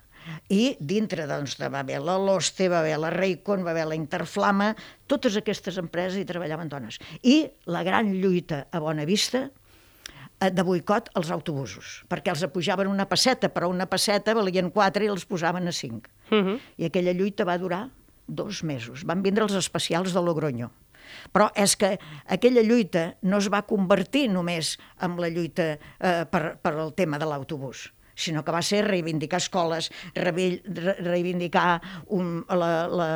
I 0.49 0.75
dintre 0.79 1.27
doncs, 1.29 1.57
de, 1.59 1.69
va 1.69 1.83
haver 1.83 1.99
la 2.01 2.17
Loste, 2.17 2.69
va 2.71 2.79
haver 2.81 2.97
la 3.01 3.11
Raycon, 3.13 3.63
va 3.65 3.71
haver 3.71 3.85
la 3.89 3.97
Interflama, 3.97 4.73
totes 5.07 5.37
aquestes 5.37 5.77
empreses 5.81 6.19
hi 6.19 6.25
treballaven 6.29 6.69
dones. 6.71 6.99
I 7.21 7.43
la 7.69 7.83
gran 7.83 8.11
lluita 8.21 8.65
a 8.71 8.81
Bona 8.83 9.05
Vista 9.05 9.45
eh, 9.45 10.49
de 10.51 10.65
boicot 10.65 11.11
als 11.19 11.31
autobusos, 11.35 11.99
perquè 12.09 12.33
els 12.33 12.43
apujaven 12.47 12.89
una 12.89 13.07
passeta, 13.09 13.51
però 13.53 13.69
una 13.69 13.89
passeta 13.89 14.35
valien 14.37 14.71
quatre 14.73 15.05
i 15.05 15.13
els 15.13 15.27
posaven 15.29 15.67
a 15.67 15.75
cinc. 15.75 16.09
Uh 16.31 16.35
mhm. 16.35 16.47
-huh. 16.47 16.59
I 16.77 16.85
aquella 16.85 17.13
lluita 17.13 17.45
va 17.45 17.57
durar 17.57 17.89
dos 18.27 18.63
mesos. 18.63 19.03
Van 19.05 19.21
vindre 19.21 19.43
els 19.43 19.53
especials 19.53 20.13
de 20.13 20.21
Logroño. 20.21 20.71
Però 21.33 21.49
és 21.55 21.75
que 21.75 21.97
aquella 22.25 22.61
lluita 22.61 23.17
no 23.21 23.37
es 23.37 23.49
va 23.49 23.65
convertir 23.65 24.29
només 24.29 24.77
en 25.01 25.17
la 25.17 25.29
lluita 25.29 25.79
eh, 25.99 26.25
per, 26.29 26.57
per 26.61 26.73
el 26.77 26.93
tema 26.93 27.17
de 27.17 27.25
l'autobús 27.25 27.91
sinó 28.19 28.43
que 28.43 28.55
va 28.55 28.61
ser 28.65 28.83
reivindicar 28.87 29.39
escoles, 29.39 29.89
reivindicar 30.15 31.79
un, 32.15 32.43
la, 32.49 32.71
la, 32.91 33.09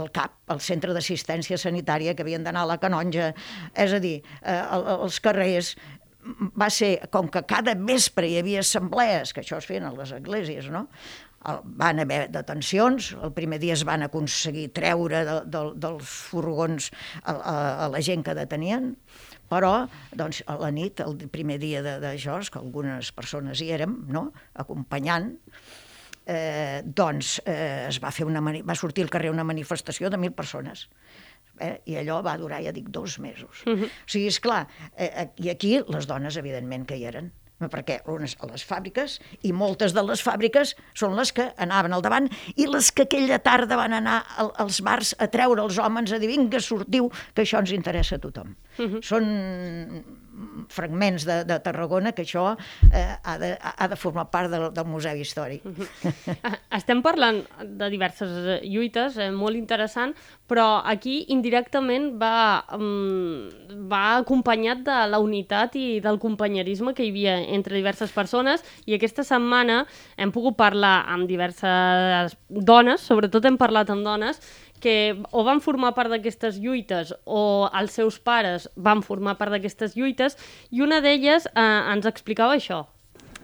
el 0.00 0.10
CAP, 0.14 0.40
el 0.54 0.64
Centre 0.64 0.96
d'Assistència 0.96 1.60
Sanitària, 1.60 2.16
que 2.16 2.24
havien 2.24 2.46
d'anar 2.46 2.64
a 2.64 2.72
la 2.72 2.80
canonja, 2.82 3.32
és 3.76 3.94
a 3.94 4.02
dir, 4.02 4.18
eh, 4.40 4.58
els 4.98 5.20
carrers, 5.24 5.74
va 6.58 6.68
ser, 6.72 6.92
com 7.14 7.28
que 7.32 7.44
cada 7.48 7.74
vespre 7.78 8.28
hi 8.28 8.36
havia 8.40 8.60
assemblees, 8.64 9.32
que 9.32 9.44
això 9.44 9.60
es 9.60 9.68
feien 9.68 9.86
a 9.88 9.94
les 9.96 10.12
esglésies, 10.16 10.68
no? 10.72 10.88
van 11.78 12.00
haver 12.02 12.26
detencions, 12.34 13.12
el 13.22 13.32
primer 13.32 13.60
dia 13.62 13.76
es 13.76 13.84
van 13.86 14.02
aconseguir 14.02 14.68
treure 14.74 15.22
de, 15.24 15.36
de, 15.46 15.60
dels 15.80 16.14
furgons 16.32 16.90
a, 17.22 17.32
a, 17.32 17.54
a 17.86 17.88
la 17.92 18.02
gent 18.04 18.24
que 18.26 18.34
detenien, 18.36 18.90
però 19.48 19.72
doncs, 20.16 20.42
a 20.46 20.58
la 20.60 20.70
nit, 20.74 21.00
el 21.04 21.16
primer 21.32 21.58
dia 21.62 21.82
de, 21.82 21.98
de 22.02 22.14
Jos, 22.20 22.50
que 22.52 22.60
algunes 22.60 23.12
persones 23.16 23.62
hi 23.62 23.70
érem, 23.74 23.94
no? 24.12 24.28
acompanyant, 24.54 25.32
eh, 26.28 26.82
doncs 26.84 27.38
eh, 27.44 27.88
es 27.88 28.00
va, 28.04 28.12
fer 28.14 28.28
una 28.28 28.42
va 28.44 28.76
sortir 28.76 29.06
al 29.06 29.12
carrer 29.12 29.32
una 29.32 29.46
manifestació 29.48 30.12
de 30.12 30.20
mil 30.20 30.34
persones. 30.36 30.88
Eh? 31.58 31.74
I 31.90 31.98
allò 32.04 32.20
va 32.22 32.36
durar, 32.38 32.60
ja 32.62 32.72
dic, 32.72 32.92
dos 32.94 33.18
mesos. 33.18 33.64
Uh 33.66 33.74
-huh. 33.74 33.88
O 33.88 34.06
sigui, 34.06 34.28
és 34.28 34.38
clar, 34.40 34.66
eh, 34.96 35.10
eh, 35.10 35.28
i 35.36 35.50
aquí 35.50 35.80
les 35.88 36.06
dones, 36.06 36.36
evidentment, 36.36 36.86
que 36.86 36.96
hi 36.96 37.04
eren 37.04 37.32
perquè 37.66 37.98
unes 38.06 38.36
a 38.38 38.46
les 38.52 38.62
fàbriques, 38.62 39.18
i 39.42 39.52
moltes 39.52 39.94
de 39.96 40.04
les 40.06 40.22
fàbriques 40.22 40.76
són 40.94 41.16
les 41.18 41.32
que 41.34 41.48
anaven 41.58 41.96
al 41.96 42.04
davant 42.04 42.28
i 42.54 42.68
les 42.70 42.92
que 42.94 43.08
aquella 43.08 43.40
tarda 43.42 43.80
van 43.80 43.96
anar 43.98 44.20
als 44.46 44.80
bars 44.86 45.14
a 45.18 45.26
treure 45.32 45.64
els 45.66 45.78
homes 45.82 46.12
a 46.12 46.22
dir 46.22 46.30
vinga, 46.30 46.60
sortiu, 46.62 47.10
que 47.34 47.42
això 47.42 47.58
ens 47.58 47.74
interessa 47.74 48.16
a 48.16 48.22
tothom. 48.22 48.54
Uh 48.78 48.86
-huh. 48.86 49.02
Són 49.02 49.24
fragments 50.68 51.24
de, 51.26 51.42
de 51.48 51.58
Tarragona 51.64 52.12
que 52.12 52.24
això 52.24 52.52
eh, 52.92 53.04
ha, 53.22 53.36
de, 53.40 53.52
ha 53.58 53.88
de 53.88 53.98
formar 53.98 54.28
part 54.32 54.50
del, 54.52 54.68
del 54.74 54.88
Museu 54.88 55.16
Històric. 55.18 55.64
Uh 55.64 55.72
-huh. 55.74 56.56
Estem 56.78 57.02
parlant 57.02 57.42
de 57.64 57.90
diverses 57.90 58.28
eh, 58.28 58.60
lluites, 58.66 59.16
eh, 59.16 59.30
molt 59.30 59.56
interessant, 59.56 60.14
però 60.48 60.82
aquí 60.84 61.24
indirectament 61.28 62.18
va, 62.20 62.64
um, 62.72 63.48
va 63.88 64.18
acompanyat 64.18 64.78
de 64.84 64.98
la 65.08 65.18
unitat 65.18 65.76
i 65.76 66.00
del 66.00 66.18
companyerisme 66.18 66.94
que 66.94 67.04
hi 67.04 67.10
havia 67.10 67.38
entre 67.40 67.76
diverses 67.76 68.12
persones 68.12 68.64
i 68.86 68.94
aquesta 68.94 69.24
setmana 69.24 69.86
hem 70.16 70.32
pogut 70.32 70.56
parlar 70.56 71.04
amb 71.08 71.28
diverses 71.28 72.36
dones, 72.48 73.00
sobretot 73.00 73.44
hem 73.44 73.56
parlat 73.56 73.90
amb 73.90 74.04
dones, 74.04 74.40
que 74.82 75.16
o 75.30 75.44
van 75.46 75.62
formar 75.64 75.94
part 75.96 76.12
d'aquestes 76.12 76.60
lluites 76.62 77.14
o 77.24 77.68
els 77.72 77.96
seus 77.98 78.18
pares 78.18 78.68
van 78.76 79.02
formar 79.02 79.36
part 79.40 79.54
d'aquestes 79.54 79.96
lluites 79.98 80.38
i 80.70 80.82
una 80.84 81.02
d'elles 81.04 81.48
eh, 81.50 81.66
ens 81.94 82.08
explicava 82.08 82.56
això. 82.56 82.84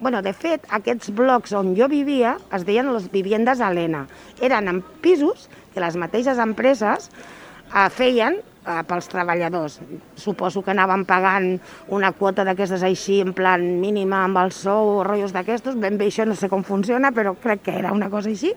Bueno, 0.00 0.20
de 0.22 0.32
fet, 0.34 0.64
aquests 0.74 1.12
blocs 1.14 1.52
on 1.54 1.74
jo 1.78 1.86
vivia 1.88 2.34
es 2.52 2.64
deien 2.66 2.90
les 2.92 3.06
viviendes 3.12 3.60
Helena. 3.62 4.04
Eren 4.42 4.68
en 4.68 4.82
pisos 5.04 5.48
que 5.72 5.82
les 5.82 5.96
mateixes 5.96 6.40
empreses 6.42 7.10
eh, 7.10 7.88
feien 7.94 8.40
eh, 8.66 8.80
pels 8.88 9.08
treballadors. 9.12 9.78
Suposo 10.18 10.62
que 10.64 10.74
anaven 10.74 11.04
pagant 11.08 11.54
una 11.94 12.12
quota 12.12 12.44
d'aquestes 12.46 12.82
així, 12.86 13.20
en 13.22 13.34
plan 13.36 13.62
mínima 13.80 14.24
amb 14.24 14.40
el 14.42 14.52
sou 14.56 14.96
o 14.98 15.04
rotllos 15.06 15.34
d'aquestos. 15.36 15.78
Ben 15.80 15.98
bé 16.00 16.10
això 16.10 16.26
no 16.26 16.36
sé 16.38 16.50
com 16.52 16.66
funciona, 16.66 17.12
però 17.14 17.36
crec 17.40 17.64
que 17.68 17.78
era 17.78 17.94
una 17.94 18.10
cosa 18.10 18.32
així. 18.32 18.54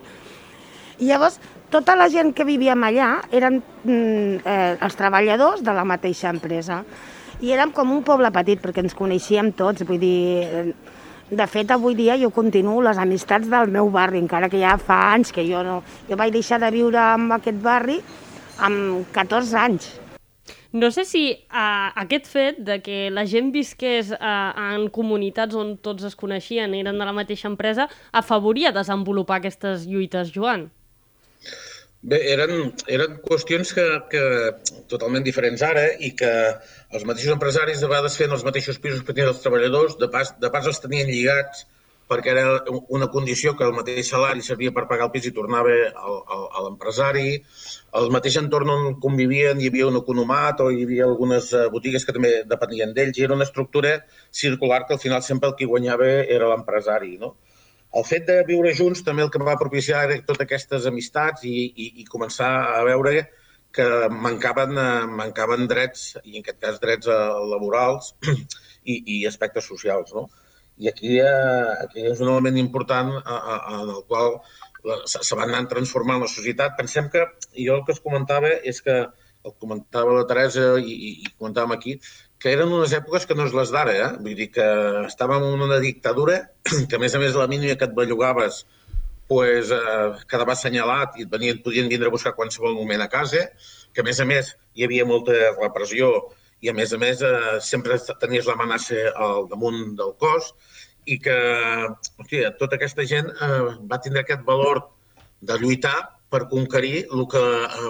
I 0.98 1.06
llavors, 1.06 1.38
tota 1.70 1.96
la 1.96 2.08
gent 2.12 2.32
que 2.34 2.46
vivíem 2.48 2.84
allà 2.84 3.08
eren 3.30 3.60
mm, 3.60 4.40
eh, 4.44 4.76
els 4.80 4.96
treballadors 4.98 5.62
de 5.64 5.74
la 5.76 5.84
mateixa 5.84 6.30
empresa. 6.32 6.82
I 7.40 7.52
érem 7.54 7.70
com 7.70 7.92
un 7.94 8.02
poble 8.02 8.30
petit, 8.34 8.60
perquè 8.62 8.82
ens 8.82 8.96
coneixíem 8.98 9.52
tots, 9.52 9.84
vull 9.88 10.00
dir... 10.02 10.22
eh, 10.44 10.96
De 11.28 11.44
fet, 11.44 11.68
avui 11.68 11.92
dia 11.92 12.14
jo 12.16 12.30
continuo 12.32 12.80
les 12.80 12.96
amistats 12.96 13.50
del 13.52 13.68
meu 13.68 13.90
barri, 13.92 14.16
encara 14.16 14.48
que 14.48 14.62
ja 14.62 14.78
fa 14.80 15.12
anys 15.12 15.28
que 15.36 15.44
jo 15.44 15.60
no... 15.60 15.82
Jo 16.08 16.16
vaig 16.16 16.32
deixar 16.32 16.56
de 16.62 16.70
viure 16.72 16.96
en 16.96 17.26
aquest 17.36 17.58
barri 17.60 17.98
amb 18.64 19.04
14 19.12 19.58
anys. 19.60 19.90
No 20.72 20.88
sé 20.90 21.04
si 21.04 21.26
uh, 21.52 21.92
aquest 22.00 22.26
fet 22.32 22.64
de 22.64 22.78
que 22.80 23.10
la 23.12 23.26
gent 23.28 23.52
visqués 23.52 24.14
uh, 24.16 24.72
en 24.72 24.88
comunitats 24.88 25.52
on 25.52 25.76
tots 25.84 26.08
es 26.08 26.16
coneixien, 26.16 26.72
eren 26.80 26.96
de 26.96 27.04
la 27.04 27.12
mateixa 27.12 27.48
empresa, 27.52 27.90
afavoria 28.12 28.72
desenvolupar 28.72 29.42
aquestes 29.42 29.84
lluites, 29.84 30.32
Joan. 30.32 30.70
Bé, 32.00 32.18
eren, 32.30 32.52
eren 32.94 33.16
qüestions 33.24 33.72
que, 33.74 33.84
que 34.10 34.20
totalment 34.90 35.24
diferents 35.26 35.64
ara 35.66 35.82
i 35.98 36.12
que 36.20 36.30
els 36.94 37.06
mateixos 37.08 37.32
empresaris 37.34 37.80
de 37.82 37.88
vegades 37.90 38.18
feien 38.20 38.34
els 38.36 38.44
mateixos 38.46 38.78
pisos 38.84 39.00
que 39.02 39.10
tenien 39.16 39.32
els 39.32 39.40
treballadors, 39.42 39.96
de 39.98 40.06
pas, 40.12 40.30
de 40.44 40.50
pas 40.54 40.68
els 40.70 40.78
tenien 40.84 41.10
lligats 41.10 41.64
perquè 42.08 42.30
era 42.32 42.44
una 42.88 43.08
condició 43.12 43.52
que 43.56 43.66
el 43.66 43.74
mateix 43.76 44.12
salari 44.12 44.46
servia 44.46 44.72
per 44.76 44.86
pagar 44.90 45.08
el 45.08 45.12
pis 45.16 45.26
i 45.28 45.34
tornava 45.36 45.74
al, 45.88 46.14
al, 46.36 46.46
a 46.56 46.62
l'empresari. 46.64 47.34
Al 48.00 48.08
mateix 48.14 48.38
entorn 48.40 48.72
on 48.74 48.86
convivien 49.02 49.60
hi 49.60 49.68
havia 49.68 49.90
un 49.90 49.98
economat 50.00 50.62
o 50.64 50.70
hi 50.72 50.86
havia 50.86 51.04
algunes 51.10 51.50
eh, 51.52 51.66
botigues 51.74 52.06
que 52.06 52.14
també 52.16 52.32
depenien 52.54 52.94
d'ells 52.96 53.18
i 53.18 53.26
era 53.26 53.36
una 53.36 53.44
estructura 53.48 53.98
circular 54.30 54.84
que 54.86 54.96
al 54.96 55.02
final 55.04 55.26
sempre 55.26 55.50
el 55.50 55.58
que 55.58 55.68
guanyava 55.68 56.08
era 56.38 56.48
l'empresari. 56.54 57.18
No? 57.20 57.34
El 57.96 58.04
fet 58.04 58.26
de 58.28 58.42
viure 58.48 58.74
junts 58.76 59.00
també 59.04 59.24
el 59.24 59.30
que 59.32 59.40
va 59.40 59.56
propiciar 59.60 60.04
era 60.06 60.18
totes 60.26 60.44
aquestes 60.44 60.86
amistats 60.90 61.44
i, 61.48 61.54
i, 61.68 61.86
i 62.02 62.08
començar 62.08 62.50
a 62.74 62.82
veure 62.84 63.22
que 63.72 63.86
mancaven, 64.26 64.76
eh, 64.80 65.06
mancaven 65.20 65.68
drets, 65.70 66.10
i 66.24 66.36
en 66.36 66.44
aquest 66.44 66.60
cas 66.64 66.80
drets 66.82 67.08
eh, 67.12 67.18
laborals 67.52 68.12
i, 68.92 68.98
i 69.16 69.18
aspectes 69.28 69.68
socials. 69.72 70.12
No? 70.16 70.26
I 70.78 70.90
aquí, 70.92 71.16
eh, 71.20 71.76
aquí 71.84 72.04
és 72.12 72.20
un 72.24 72.32
element 72.32 72.58
important 72.60 73.14
en 73.18 73.94
el 73.94 74.02
qual 74.10 74.38
se, 75.06 75.22
se 75.22 75.38
va 75.38 75.46
anar 75.48 75.64
transformant 75.72 76.20
la 76.22 76.30
societat. 76.32 76.76
Pensem 76.78 77.08
que, 77.14 77.24
jo 77.56 77.80
el 77.80 77.86
que 77.86 77.96
es 77.96 78.04
comentava 78.04 78.52
és 78.72 78.84
que, 78.84 79.00
el 79.46 79.54
comentava 79.62 80.16
la 80.16 80.26
Teresa 80.28 80.72
i, 80.80 80.92
i, 80.92 81.10
i 81.24 81.30
comentàvem 81.36 81.74
aquí, 81.76 81.96
que 82.42 82.52
eren 82.54 82.72
unes 82.74 82.94
èpoques 82.94 83.26
que 83.26 83.36
no 83.38 83.46
és 83.48 83.54
les 83.56 83.72
d'ara, 83.74 83.94
eh? 83.94 84.08
Vull 84.22 84.36
dir 84.38 84.48
que 84.54 84.66
estàvem 85.06 85.46
en 85.46 85.64
una 85.66 85.80
dictadura 85.82 86.38
que, 86.88 86.96
a 86.96 87.02
més 87.02 87.14
a 87.14 87.22
més, 87.22 87.36
la 87.38 87.48
mínima 87.50 87.76
que 87.78 87.88
et 87.88 87.94
bellugaves 87.96 88.64
pues, 89.28 89.70
eh, 89.74 90.08
quedava 90.30 90.54
assenyalat 90.56 91.18
i 91.18 91.26
et 91.26 91.30
venien, 91.32 91.60
podien 91.64 91.88
vindre 91.90 92.08
a 92.08 92.14
buscar 92.14 92.34
qualsevol 92.36 92.76
moment 92.78 93.04
a 93.04 93.10
casa, 93.12 93.44
que, 93.92 94.02
a 94.02 94.06
més 94.06 94.20
a 94.20 94.26
més, 94.28 94.54
hi 94.74 94.86
havia 94.86 95.06
molta 95.08 95.36
repressió 95.58 96.10
i, 96.60 96.70
a 96.72 96.74
més 96.74 96.92
a 96.92 97.00
més, 97.00 97.22
eh, 97.22 97.56
sempre 97.62 97.98
tenies 98.20 98.48
l'amenaça 98.48 99.12
al 99.14 99.48
damunt 99.52 99.94
del 100.00 100.14
cos 100.22 100.54
i 101.08 101.18
que, 101.24 101.36
hòstia, 102.20 102.54
tota 102.60 102.78
aquesta 102.78 103.04
gent 103.08 103.28
eh, 103.30 103.64
va 103.90 104.00
tindre 104.04 104.24
aquest 104.24 104.44
valor 104.48 104.82
de 105.40 105.58
lluitar 105.60 105.96
per 106.28 106.44
conquerir 106.50 107.06
el 107.06 107.24
que 107.32 107.42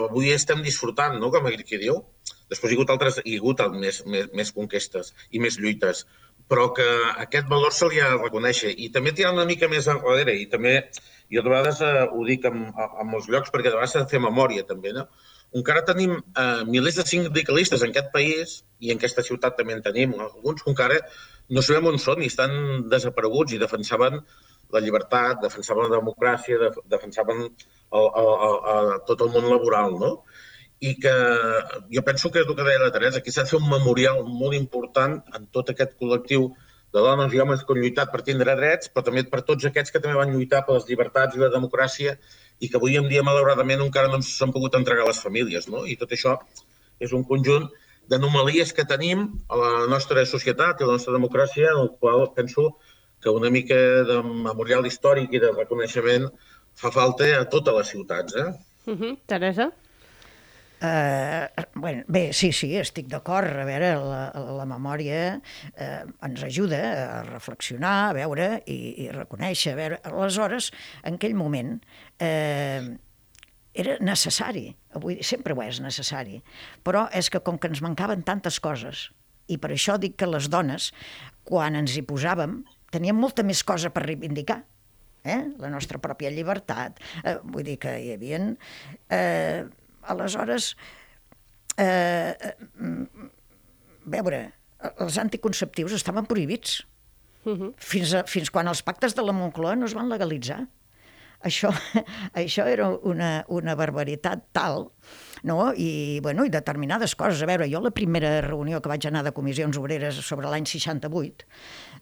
avui 0.07 0.31
estem 0.31 0.61
disfrutant, 0.63 1.17
no? 1.19 1.31
com 1.35 1.49
que 1.49 1.81
diu. 1.81 2.03
Després 2.49 2.71
hi 2.71 2.77
ha 2.77 2.79
hagut 2.79 2.93
altres, 2.95 3.19
hi 3.25 3.35
ha 3.37 3.41
hagut 3.43 3.63
més, 3.75 4.03
més, 4.07 4.29
més 4.35 4.53
conquestes 4.55 5.13
i 5.31 5.43
més 5.43 5.59
lluites, 5.59 6.05
però 6.49 6.71
que 6.77 6.87
aquest 7.25 7.49
valor 7.49 7.75
se 7.77 7.89
li 7.93 8.01
ha 8.01 8.11
de 8.15 8.21
reconèixer. 8.23 8.73
I 8.85 8.91
també 8.95 9.13
tirant 9.13 9.37
una 9.37 9.49
mica 9.49 9.69
més 9.69 9.89
enrere, 9.93 10.35
i 10.41 10.47
també, 10.51 10.79
jo 11.33 11.45
de 11.45 11.53
vegades 11.53 11.83
eh, 11.85 12.07
ho 12.09 12.25
dic 12.29 12.47
en, 12.49 12.69
en 12.73 13.11
molts 13.11 13.29
llocs, 13.29 13.53
perquè 13.53 13.69
de 13.69 13.77
vegades 13.77 13.97
s'ha 13.97 14.05
de 14.07 14.13
fer 14.13 14.23
memòria 14.25 14.65
també, 14.69 14.95
no? 14.97 15.07
Encara 15.59 15.85
tenim 15.89 16.15
eh, 16.17 16.65
milers 16.69 16.99
de 17.01 17.07
sindicalistes 17.09 17.85
en 17.85 17.93
aquest 17.93 18.13
país, 18.13 18.59
i 18.81 18.93
en 18.93 19.01
aquesta 19.01 19.25
ciutat 19.25 19.57
també 19.61 19.77
en 19.77 19.85
tenim, 19.85 20.17
alguns 20.21 20.65
que 20.65 20.73
encara 20.73 20.99
no 21.57 21.65
sabem 21.65 21.89
on 21.93 22.01
són 22.01 22.21
i 22.23 22.29
estan 22.29 22.53
desapareguts 22.93 23.55
i 23.57 23.61
defensaven 23.61 24.21
la 24.75 24.83
llibertat, 24.85 25.41
defensaven 25.45 25.89
la 25.89 25.97
democràcia, 25.97 26.59
de, 26.61 26.69
defensaven 26.93 27.47
el, 27.47 27.53
el, 28.05 28.29
el, 28.49 28.59
el, 28.75 28.91
tot 29.09 29.25
el 29.25 29.33
món 29.37 29.49
laboral, 29.49 29.97
no? 30.01 30.13
I 30.81 30.95
que 31.03 31.13
jo 31.91 32.03
penso 32.07 32.31
que 32.31 32.43
és 32.43 32.49
el 32.49 32.55
que 32.55 32.65
deia 32.67 32.81
la 32.85 32.93
Teresa, 32.95 33.19
aquí 33.19 33.35
s'ha 33.35 33.45
de 33.45 33.51
fer 33.51 33.59
un 33.59 33.69
memorial 33.71 34.23
molt 34.25 34.55
important 34.55 35.19
en 35.35 35.47
tot 35.55 35.73
aquest 35.73 35.97
col·lectiu 35.99 36.53
de 36.95 37.01
dones 37.05 37.35
i 37.35 37.41
homes 37.43 37.65
que 37.65 37.75
han 37.75 37.81
lluitat 37.83 38.13
per 38.13 38.23
tindre 38.27 38.55
drets, 38.57 38.91
però 38.93 39.05
també 39.09 39.25
per 39.29 39.43
tots 39.49 39.67
aquests 39.69 39.93
que 39.93 40.01
també 40.01 40.17
van 40.17 40.31
lluitar 40.33 40.63
per 40.67 40.79
les 40.79 40.87
llibertats 40.89 41.37
i 41.37 41.43
la 41.43 41.51
democràcia 41.53 42.15
i 42.61 42.71
que 42.71 42.79
avui 42.79 42.97
en 42.99 43.09
dia, 43.11 43.25
malauradament, 43.27 43.83
encara 43.85 44.11
no 44.13 44.23
s'han 44.25 44.55
pogut 44.55 44.79
entregar 44.79 45.05
a 45.05 45.11
les 45.11 45.21
famílies. 45.23 45.69
No? 45.69 45.85
I 45.85 45.99
tot 46.01 46.15
això 46.15 46.39
és 46.99 47.13
un 47.13 47.27
conjunt 47.27 47.69
d'anomalies 48.09 48.73
que 48.73 48.87
tenim 48.89 49.27
a 49.53 49.59
la 49.61 49.73
nostra 49.91 50.25
societat 50.27 50.81
i 50.81 50.87
a 50.87 50.89
la 50.89 50.97
nostra 50.97 51.15
democràcia, 51.15 51.75
en 51.75 51.83
el 51.85 51.91
qual 52.01 52.31
penso 52.35 52.79
que 53.21 53.31
una 53.35 53.51
mica 53.51 53.77
de 54.09 54.23
memorial 54.23 54.87
històric 54.87 55.35
i 55.35 55.43
de 55.43 55.53
reconeixement 55.53 56.31
fa 56.79 56.95
falta 56.95 57.29
a 57.37 57.45
totes 57.51 57.77
les 57.81 57.93
ciutats. 57.95 58.35
Eh? 58.39 58.49
Uh 58.87 58.97
-huh. 58.97 59.19
Teresa? 59.27 59.73
Uh, 60.79 61.49
bueno, 61.75 62.05
bé, 62.07 62.29
sí, 62.33 62.53
sí, 62.55 62.71
estic 62.79 63.09
d'acord. 63.11 63.51
A 63.51 63.67
veure, 63.67 63.91
la, 63.99 64.21
la 64.61 64.67
memòria 64.69 65.39
uh, 65.39 66.05
ens 66.29 66.45
ajuda 66.47 66.79
a 67.03 67.19
reflexionar, 67.27 67.97
a 68.11 68.15
veure 68.15 68.49
i, 68.71 68.79
i 69.07 69.11
reconèixer. 69.15 69.75
A 69.75 69.81
veure, 69.81 70.01
aleshores, 70.07 70.71
en 71.03 71.19
aquell 71.19 71.35
moment, 71.39 71.77
uh, 72.23 72.95
era 73.79 73.99
necessari, 74.03 74.69
avui 74.99 75.21
sempre 75.27 75.55
ho 75.55 75.63
és 75.63 75.79
necessari, 75.83 76.41
però 76.87 77.07
és 77.15 77.29
que 77.31 77.43
com 77.47 77.59
que 77.59 77.71
ens 77.71 77.83
mancaven 77.85 78.25
tantes 78.27 78.59
coses, 78.63 79.09
i 79.49 79.59
per 79.59 79.73
això 79.75 79.97
dic 80.01 80.17
que 80.19 80.29
les 80.29 80.49
dones, 80.53 80.91
quan 81.49 81.79
ens 81.79 81.95
hi 81.97 82.03
posàvem, 82.07 82.61
teníem 82.93 83.19
molta 83.19 83.45
més 83.47 83.63
cosa 83.67 83.91
per 83.95 84.05
reivindicar, 84.07 84.63
eh? 85.25 85.41
la 85.61 85.71
nostra 85.73 86.01
pròpia 86.03 86.33
llibertat, 86.35 86.99
eh, 87.25 87.37
vull 87.45 87.67
dir 87.67 87.79
que 87.83 87.99
hi 88.03 88.15
havia... 88.17 88.41
Eh, 89.11 89.67
aleshores, 90.09 90.73
eh, 91.79 92.55
veure, 94.09 94.43
els 94.97 95.19
anticonceptius 95.21 95.97
estaven 95.99 96.27
prohibits. 96.27 96.85
Uh 97.45 97.55
-huh. 97.55 97.75
fins, 97.79 98.13
a, 98.15 98.25
fins 98.25 98.51
quan 98.51 98.67
els 98.69 98.83
pactes 98.83 99.15
de 99.15 99.23
la 99.23 99.33
Moncloa 99.33 99.77
no 99.77 99.87
es 99.87 99.95
van 99.95 100.09
legalitzar. 100.09 100.67
Això, 101.41 101.71
això 102.35 102.67
era 102.67 102.89
una, 102.91 103.45
una 103.49 103.75
barbaritat 103.75 104.49
tal, 104.53 104.91
no? 105.45 105.73
I, 105.73 106.19
bueno, 106.21 106.45
i 106.45 106.51
determinades 106.51 107.15
coses. 107.15 107.43
A 107.43 107.47
veure, 107.47 107.69
jo 107.71 107.81
la 107.81 107.91
primera 107.91 108.41
reunió 108.41 108.83
que 108.83 108.89
vaig 108.89 109.07
anar 109.07 109.23
de 109.23 109.33
comissions 109.33 109.79
obreres 109.79 110.15
sobre 110.15 110.51
l'any 110.51 110.67
68, 110.67 111.47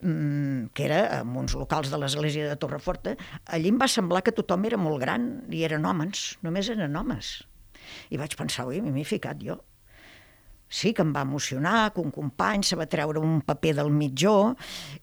mmm, 0.00 0.72
que 0.72 0.84
era 0.84 1.20
en 1.20 1.36
uns 1.36 1.54
locals 1.54 1.90
de 1.90 1.98
l'església 1.98 2.48
de 2.48 2.56
Torreforta, 2.56 3.16
allí 3.44 3.68
em 3.68 3.78
va 3.78 3.88
semblar 3.88 4.22
que 4.22 4.32
tothom 4.32 4.64
era 4.64 4.76
molt 4.76 5.00
gran 5.00 5.44
i 5.50 5.64
eren 5.64 5.84
homes, 5.84 6.38
només 6.42 6.68
eren 6.68 6.96
homes 6.96 7.46
i 8.10 8.20
vaig 8.20 8.36
pensar, 8.38 8.66
ui, 8.68 8.80
m'he 8.82 9.04
ficat 9.04 9.40
jo. 9.42 9.60
Sí 10.68 10.90
que 10.92 11.04
em 11.06 11.12
va 11.14 11.22
emocionar 11.22 11.92
que 11.94 12.02
un 12.02 12.10
company 12.10 12.64
se 12.66 12.76
va 12.78 12.88
treure 12.90 13.20
un 13.22 13.38
paper 13.46 13.76
del 13.78 13.92
mitjó 13.94 14.56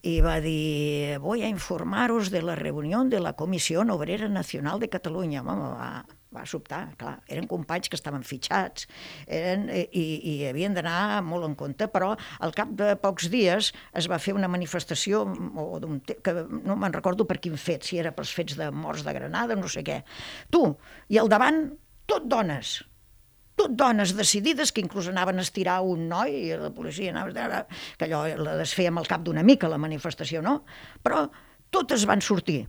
i 0.04 0.18
va 0.22 0.42
dir 0.44 1.20
voy 1.24 1.44
a 1.44 1.48
informaros 1.48 2.32
de 2.34 2.42
la 2.44 2.58
reunió 2.60 3.06
de 3.08 3.22
la 3.24 3.32
Comissió 3.40 3.86
Obrera 3.96 4.28
Nacional 4.28 4.82
de 4.82 4.90
Catalunya. 4.90 5.40
Home, 5.40 5.70
va, 5.80 6.04
va 6.34 6.44
sobtar, 6.50 6.82
clar. 7.00 7.14
Eren 7.32 7.48
companys 7.48 7.88
que 7.88 7.96
estaven 7.96 8.26
fitxats 8.28 8.88
eren, 9.28 9.70
i, 9.72 10.06
i 10.34 10.36
havien 10.50 10.76
d'anar 10.76 11.22
molt 11.24 11.48
en 11.48 11.56
compte, 11.56 11.88
però 11.88 12.14
al 12.44 12.56
cap 12.58 12.74
de 12.76 12.94
pocs 13.00 13.30
dies 13.32 13.72
es 13.94 14.10
va 14.12 14.20
fer 14.20 14.36
una 14.36 14.52
manifestació 14.52 15.24
o 15.24 15.68
que 16.04 16.34
no 16.52 16.76
me'n 16.76 16.96
recordo 16.96 17.28
per 17.30 17.40
quin 17.40 17.56
fet, 17.56 17.88
si 17.88 18.02
era 18.02 18.12
pels 18.12 18.34
fets 18.36 18.60
de 18.60 18.72
morts 18.72 19.06
de 19.08 19.16
Granada, 19.16 19.56
no 19.56 19.72
sé 19.72 19.86
què. 19.86 20.02
Tu, 20.52 20.66
i 21.14 21.22
al 21.22 21.32
davant 21.32 21.70
tot 22.10 22.28
dones, 22.28 22.82
tot 23.60 23.76
dones 23.78 24.16
decidides 24.18 24.72
que 24.74 24.82
inclús 24.82 25.08
anaven 25.12 25.38
a 25.38 25.46
estirar 25.46 25.80
un 25.86 26.08
noi 26.10 26.36
i 26.50 26.52
la 26.58 26.72
policia 26.74 27.14
anava 27.14 27.64
que 27.98 28.08
allò 28.08 28.26
la 28.40 28.58
desfèiem 28.62 28.98
al 28.98 29.10
cap 29.10 29.24
d'una 29.26 29.44
mica 29.46 29.70
la 29.70 29.82
manifestació, 29.82 30.42
no? 30.42 30.64
Però 31.04 31.28
totes 31.74 32.06
van 32.10 32.22
sortir. 32.22 32.64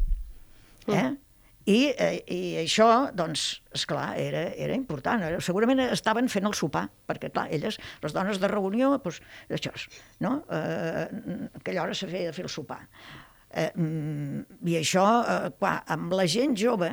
Eh? 0.87 0.97
Mm. 0.97 1.17
I, 1.65 1.79
eh, 1.97 2.17
I 2.29 2.41
això, 2.61 2.87
doncs, 3.17 3.45
és 3.73 3.87
clar, 3.89 4.11
era, 4.21 4.43
era 4.61 4.75
important. 4.77 5.23
Segurament 5.41 5.81
estaven 5.87 6.29
fent 6.29 6.45
el 6.45 6.57
sopar, 6.57 6.85
perquè, 7.09 7.31
clar, 7.33 7.47
elles, 7.57 7.79
les 8.03 8.13
dones 8.13 8.41
de 8.41 8.51
reunió, 8.53 8.91
doncs, 9.01 9.23
això, 9.49 9.73
no? 10.21 10.35
Eh, 10.53 11.07
aquella 11.63 11.87
hora 11.87 11.97
se 11.97 12.11
feia 12.11 12.35
fer 12.37 12.45
el 12.45 12.53
sopar. 12.53 12.83
Eh, 13.49 13.71
mm, 13.71 14.61
I 14.69 14.77
això, 14.83 15.07
eh, 15.23 15.55
clar, 15.57 15.79
amb 15.97 16.13
la 16.13 16.29
gent 16.29 16.53
jove, 16.59 16.91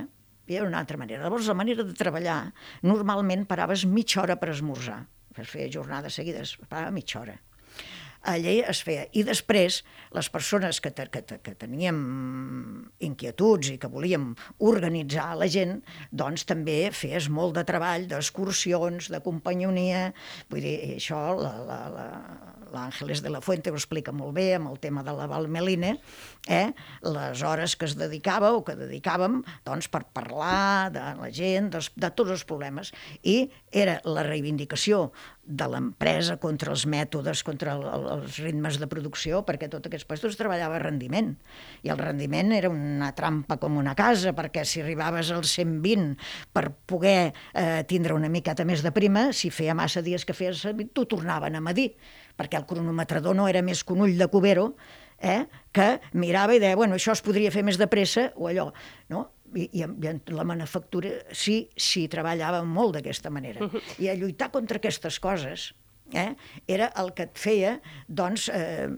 hi 0.51 0.59
havia 0.59 0.69
una 0.69 0.81
altra 0.83 0.99
manera. 0.99 1.23
Llavors, 1.23 1.47
la 1.47 1.55
manera 1.57 1.85
de 1.87 1.95
treballar, 1.97 2.41
normalment 2.83 3.47
paraves 3.49 3.87
mitja 3.87 4.21
hora 4.25 4.37
per 4.41 4.51
esmorzar. 4.55 4.99
es 5.39 5.47
feia 5.47 5.71
jornades 5.71 6.13
seguides, 6.19 6.57
parava 6.67 6.91
mitja 6.91 7.21
hora 7.21 7.37
allí 8.21 8.59
es 8.61 8.81
feia. 8.85 9.07
I 9.17 9.23
després, 9.27 9.81
les 10.15 10.29
persones 10.33 10.81
que, 10.81 10.91
te, 10.93 11.07
que, 11.11 11.21
te, 11.25 11.39
que 11.43 11.55
teníem 11.57 11.99
inquietuds 13.03 13.73
i 13.73 13.77
que 13.81 13.89
volíem 13.91 14.31
organitzar 14.71 15.31
la 15.39 15.49
gent, 15.51 15.79
doncs 16.11 16.45
també 16.49 16.79
feies 16.95 17.29
molt 17.33 17.57
de 17.57 17.65
treball, 17.67 18.07
d'excursions, 18.11 19.11
de 19.11 19.21
companyonia, 19.25 20.09
vull 20.51 20.65
dir, 20.65 20.77
això 20.97 21.21
la, 21.39 21.55
la, 21.65 21.81
la, 21.95 22.07
l'Àngeles 22.71 23.21
de 23.23 23.31
la 23.31 23.41
Fuente 23.43 23.71
ho 23.71 23.77
explica 23.77 24.13
molt 24.15 24.35
bé 24.37 24.47
amb 24.55 24.71
el 24.71 24.79
tema 24.83 25.03
de 25.03 25.13
la 25.15 25.27
Valmeline, 25.29 25.95
eh? 26.47 26.71
les 27.03 27.43
hores 27.43 27.75
que 27.75 27.87
es 27.89 27.97
dedicava 27.99 28.53
o 28.55 28.63
que 28.67 28.77
dedicàvem 28.79 29.41
doncs, 29.67 29.89
per 29.91 30.05
parlar 30.15 30.91
de 30.93 31.03
la 31.19 31.29
gent, 31.35 31.71
de, 31.75 31.83
de 31.95 32.11
tots 32.15 32.37
els 32.37 32.45
problemes. 32.47 32.93
I 33.23 33.51
era 33.71 33.99
la 34.07 34.25
reivindicació 34.27 35.09
de 35.43 35.67
l'empresa 35.67 36.35
contra 36.41 36.71
els 36.71 36.83
mètodes, 36.89 37.41
contra 37.43 37.73
el, 37.73 37.81
el, 37.89 38.05
els 38.15 38.37
ritmes 38.43 38.77
de 38.79 38.87
producció, 38.91 39.41
perquè 39.47 39.67
tot 39.71 39.87
aquests 39.89 40.07
puestos 40.07 40.37
treballava 40.39 40.79
rendiment. 40.83 41.33
I 41.81 41.91
el 41.93 41.99
rendiment 42.01 42.53
era 42.55 42.69
una 42.69 43.11
trampa 43.17 43.57
com 43.61 43.79
una 43.81 43.95
casa, 43.97 44.35
perquè 44.37 44.63
si 44.67 44.83
arribaves 44.83 45.33
als 45.33 45.55
120 45.57 46.15
per 46.53 46.67
poder 46.85 47.31
eh, 47.31 47.81
tindre 47.89 48.15
una 48.17 48.29
miqueta 48.29 48.65
més 48.67 48.85
de 48.85 48.93
prima, 48.95 49.31
si 49.33 49.49
feia 49.49 49.75
massa 49.77 50.05
dies 50.05 50.25
que 50.25 50.37
feies 50.37 50.61
servir, 50.61 50.91
t'ho 50.93 51.07
tornaven 51.09 51.57
a 51.57 51.63
medir, 51.63 51.91
perquè 52.37 52.61
el 52.61 52.67
cronometrador 52.69 53.35
no 53.35 53.49
era 53.49 53.65
més 53.65 53.83
que 53.83 53.97
un 53.97 54.05
ull 54.05 54.17
de 54.21 54.29
cubero, 54.31 54.71
eh, 55.21 55.45
que 55.73 55.99
mirava 56.13 56.55
i 56.55 56.61
deia, 56.61 56.77
bueno, 56.77 56.97
això 56.97 57.13
es 57.17 57.21
podria 57.25 57.51
fer 57.53 57.63
més 57.65 57.81
de 57.81 57.89
pressa, 57.89 58.29
o 58.35 58.49
allò, 58.49 58.71
no? 59.09 59.29
I, 59.55 59.67
i, 59.81 59.83
i 59.83 60.35
la 60.35 60.45
manufactura 60.47 61.11
sí, 61.35 61.63
sí 61.75 62.07
treballava 62.11 62.63
molt 62.67 62.97
d'aquesta 62.97 63.31
manera. 63.33 63.67
I 63.99 64.11
a 64.11 64.15
lluitar 64.17 64.51
contra 64.53 64.81
aquestes 64.81 65.19
coses 65.19 65.71
eh, 66.13 66.33
era 66.67 66.91
el 67.01 67.13
que 67.17 67.27
et 67.29 67.37
feia 67.39 67.77
doncs, 68.07 68.49
eh, 68.53 68.89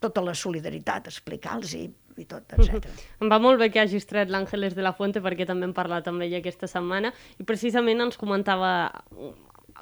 tota 0.00 0.22
la 0.24 0.34
solidaritat, 0.34 1.10
explicar-los 1.10 1.74
i, 1.76 1.84
i 2.16 2.26
tot, 2.28 2.54
etc. 2.56 2.88
Em 3.20 3.30
va 3.32 3.40
molt 3.42 3.60
bé 3.60 3.70
que 3.72 3.82
hagis 3.82 4.08
tret 4.08 4.32
l'Àngeles 4.32 4.76
de 4.76 4.84
la 4.84 4.94
Fuente 4.96 5.22
perquè 5.24 5.46
també 5.48 5.68
hem 5.68 5.76
parlat 5.76 6.08
amb 6.08 6.24
ella 6.24 6.40
aquesta 6.40 6.70
setmana 6.70 7.12
i 7.38 7.46
precisament 7.46 8.00
ens 8.06 8.18
comentava 8.20 8.72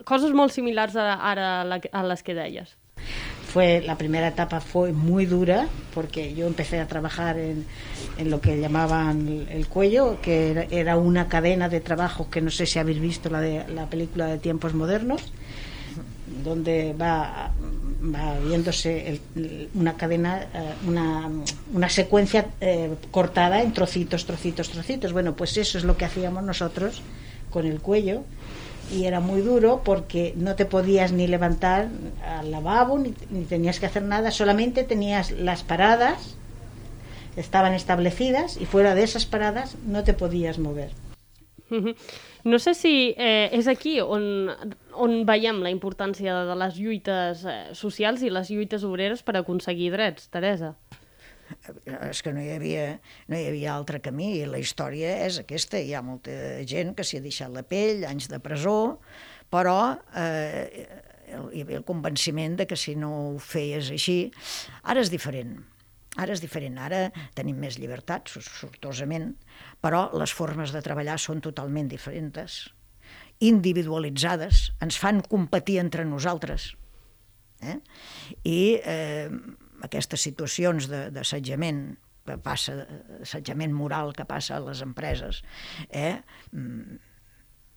coses 0.09 0.35
molt 0.37 0.55
similars 0.55 0.96
a, 0.98 1.14
ara 1.31 1.48
a 1.64 2.05
les 2.07 2.22
que 2.22 2.37
deies. 2.37 2.77
Fue, 3.53 3.81
la 3.81 3.97
primera 3.97 4.29
etapa 4.29 4.61
fue 4.61 4.93
muy 4.93 5.25
dura 5.25 5.69
porque 5.95 6.35
yo 6.35 6.47
empecé 6.47 6.81
a 6.81 6.87
trabajar 6.87 7.39
en, 7.39 7.65
lo 8.29 8.43
que 8.43 8.61
llamaban 8.61 9.47
el 9.51 9.67
cuello, 9.69 10.19
que 10.21 10.67
era, 10.71 10.99
una 10.99 11.29
cadena 11.29 11.71
de 11.71 11.81
trabajo 11.81 12.29
que 12.29 12.43
no 12.43 12.51
sé 12.51 12.67
si 12.67 12.79
habéis 12.79 13.01
visto 13.01 13.31
la, 13.31 13.41
de, 13.41 13.67
la 13.69 13.87
película 13.87 14.27
de 14.27 14.37
tiempos 14.37 14.75
modernos, 14.75 15.33
donde 16.45 16.93
va, 16.93 17.53
viéndose 18.47 19.21
una 19.75 19.95
cadena, 19.97 20.43
eh, 20.43 20.75
una, 20.87 21.31
una 21.73 21.89
secuencia 21.89 22.49
eh, 22.61 22.95
cortada 23.11 23.63
en 23.63 23.73
trocitos, 23.73 24.27
trocitos, 24.27 24.69
trocitos. 24.69 25.13
Bueno, 25.15 25.35
pues 25.35 25.57
eso 25.57 25.79
es 25.79 25.85
lo 25.85 25.97
que 25.97 26.05
hacíamos 26.05 26.43
nosotros 26.43 27.03
con 27.51 27.67
el 27.67 27.81
cuello 27.81 28.25
y 28.90 29.05
era 29.05 29.20
muy 29.20 29.40
duro 29.40 29.83
porque 29.85 30.33
no 30.37 30.57
te 30.57 30.64
podías 30.64 31.12
ni 31.12 31.27
levantar 31.27 31.88
al 32.24 32.51
lavabo 32.51 32.98
ni, 32.98 33.14
ni, 33.31 33.44
tenías 33.44 33.81
que 33.81 33.87
hacer 33.87 34.03
nada, 34.03 34.31
solamente 34.31 34.85
tenías 34.85 35.31
las 35.31 35.62
paradas, 35.62 36.37
estaban 37.37 37.74
establecidas 37.74 38.57
y 38.61 38.66
fuera 38.66 38.94
de 38.94 39.03
esas 39.03 39.27
paradas 39.27 39.77
no 39.87 40.05
te 40.05 40.14
podías 40.14 40.59
mover. 40.59 40.90
No 42.44 42.59
sé 42.59 42.72
si 42.72 43.14
eh, 43.18 43.51
és 43.53 43.66
aquí 43.68 43.98
on, 44.01 44.48
on 44.96 45.18
veiem 45.29 45.59
la 45.61 45.68
importància 45.68 46.33
de 46.48 46.55
les 46.57 46.79
lluites 46.81 47.42
eh, 47.44 47.74
socials 47.77 48.22
i 48.24 48.31
les 48.33 48.48
lluites 48.48 48.87
obreres 48.88 49.20
per 49.27 49.37
aconseguir 49.37 49.90
drets, 49.92 50.31
Teresa 50.33 50.72
és 52.11 52.23
que 52.25 52.33
no 52.35 52.43
hi 52.43 52.51
havia, 52.55 52.85
no 53.29 53.39
hi 53.39 53.49
havia 53.51 53.75
altre 53.75 54.01
camí 54.05 54.35
i 54.39 54.47
la 54.49 54.61
història 54.63 55.15
és 55.27 55.41
aquesta. 55.43 55.81
Hi 55.81 55.95
ha 55.95 56.05
molta 56.05 56.33
gent 56.69 56.95
que 56.97 57.07
s'hi 57.07 57.21
ha 57.21 57.25
deixat 57.25 57.53
la 57.55 57.65
pell, 57.67 58.05
anys 58.09 58.29
de 58.33 58.41
presó, 58.45 58.99
però 59.53 59.79
eh, 60.17 60.87
hi 61.29 61.65
havia 61.65 61.81
el 61.81 61.89
convenciment 61.89 62.57
de 62.61 62.69
que 62.69 62.77
si 62.77 62.97
no 62.97 63.11
ho 63.17 63.35
feies 63.43 63.93
així... 63.95 64.21
Ara 64.85 65.05
és 65.05 65.13
diferent. 65.13 65.59
Ara 66.19 66.35
és 66.35 66.43
diferent. 66.43 66.79
Ara 66.83 67.09
tenim 67.37 67.61
més 67.61 67.79
llibertat, 67.79 68.31
sortosament, 68.33 69.33
però 69.85 70.09
les 70.19 70.35
formes 70.35 70.73
de 70.75 70.83
treballar 70.85 71.19
són 71.23 71.43
totalment 71.45 71.91
diferents, 71.91 72.67
individualitzades, 73.45 74.69
ens 74.83 74.99
fan 74.99 75.23
competir 75.23 75.79
entre 75.83 76.05
nosaltres. 76.09 76.73
Eh? 77.63 77.79
I 78.47 78.61
eh, 78.83 79.31
aquestes 79.87 80.25
situacions 80.29 80.88
d'assetjament 80.88 81.83
que 82.29 82.37
passa, 82.45 82.75
assetjament 83.23 83.73
moral 83.73 84.12
que 84.17 84.27
passa 84.29 84.59
a 84.59 84.64
les 84.64 84.83
empreses, 84.85 85.43
eh? 85.88 86.19
Mm, 86.53 86.99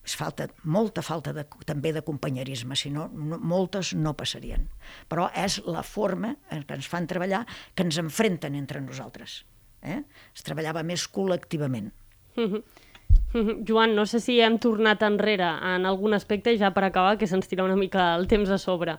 es 0.02 0.16
falta 0.18 0.48
molta 0.64 1.04
falta 1.06 1.34
de, 1.34 1.46
també 1.66 1.92
de 1.94 2.02
companyerisme, 2.02 2.76
si 2.76 2.90
no, 2.90 3.08
no, 3.14 3.38
moltes 3.38 3.94
no 3.94 4.16
passarien. 4.18 4.66
Però 5.12 5.28
és 5.38 5.60
la 5.68 5.84
forma 5.86 6.34
en 6.50 6.66
què 6.66 6.78
ens 6.80 6.90
fan 6.90 7.08
treballar 7.08 7.44
que 7.76 7.86
ens 7.86 8.00
enfrenten 8.02 8.58
entre 8.58 8.82
nosaltres. 8.82 9.44
Eh? 9.82 10.02
Es 10.34 10.46
treballava 10.46 10.84
més 10.84 11.06
col·lectivament. 11.06 11.92
Joan, 13.68 13.94
no 13.96 14.06
sé 14.10 14.20
si 14.24 14.40
hem 14.44 14.58
tornat 14.60 15.04
enrere 15.08 15.48
en 15.70 15.86
algun 15.88 16.18
aspecte, 16.18 16.54
ja 16.60 16.74
per 16.76 16.84
acabar, 16.88 17.18
que 17.20 17.30
se'ns 17.30 17.48
tira 17.48 17.64
una 17.64 17.78
mica 17.80 18.12
el 18.18 18.28
temps 18.32 18.50
a 18.50 18.58
sobre. 18.60 18.98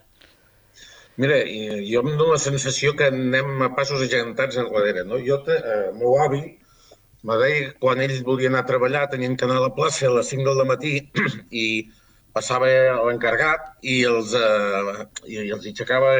Mira, 1.20 1.36
jo 1.44 2.00
em 2.00 2.10
dono 2.16 2.32
la 2.32 2.40
sensació 2.40 2.94
que 2.96 3.10
anem 3.12 3.64
a 3.66 3.70
passos 3.76 4.00
agentats 4.06 4.56
enrere. 4.60 5.04
No? 5.04 5.18
Jo, 5.20 5.42
eh, 5.52 5.90
meu 5.98 6.16
avi, 6.24 6.42
me 7.28 7.36
deia 7.42 7.72
quan 7.82 8.00
ell 8.02 8.14
volia 8.26 8.48
anar 8.50 8.62
a 8.64 8.70
treballar, 8.70 9.08
tenien 9.10 9.36
que 9.36 9.44
anar 9.46 9.58
a 9.60 9.66
la 9.66 9.74
plaça 9.76 10.08
a 10.08 10.14
les 10.16 10.30
5 10.32 10.54
del 10.58 10.68
matí 10.70 10.94
i 11.64 11.66
passava 12.32 12.70
l'encargat 13.06 13.84
i 13.84 14.00
els, 14.08 14.32
eh, 14.34 15.06
i 15.28 15.42
els 15.44 15.68
aixecava 15.68 16.14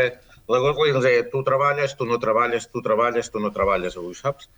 la 0.52 0.60
gorra 0.60 0.88
i 0.88 0.92
els 0.92 1.06
deia 1.06 1.28
tu 1.32 1.40
treballes, 1.46 1.96
tu 1.96 2.06
no 2.06 2.18
treballes, 2.20 2.68
tu 2.68 2.82
treballes, 2.84 3.30
tu 3.32 3.40
no 3.40 3.52
treballes 3.54 3.96
avui, 3.96 4.14
saps? 4.18 4.50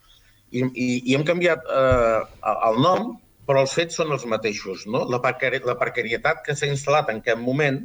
I, 0.50 0.64
i, 0.64 0.88
i 1.10 1.14
hem 1.14 1.24
canviat 1.26 1.62
eh, 1.70 2.20
el 2.54 2.80
nom, 2.82 3.12
però 3.46 3.62
els 3.64 3.74
fets 3.76 4.00
són 4.00 4.12
els 4.16 4.24
mateixos. 4.26 4.86
No? 4.90 5.04
La, 5.10 5.20
precari 5.22 5.60
la 5.64 5.78
precarietat 5.78 6.42
que 6.46 6.56
s'ha 6.56 6.70
instal·lat 6.70 7.12
en 7.12 7.22
aquest 7.22 7.40
moment 7.40 7.84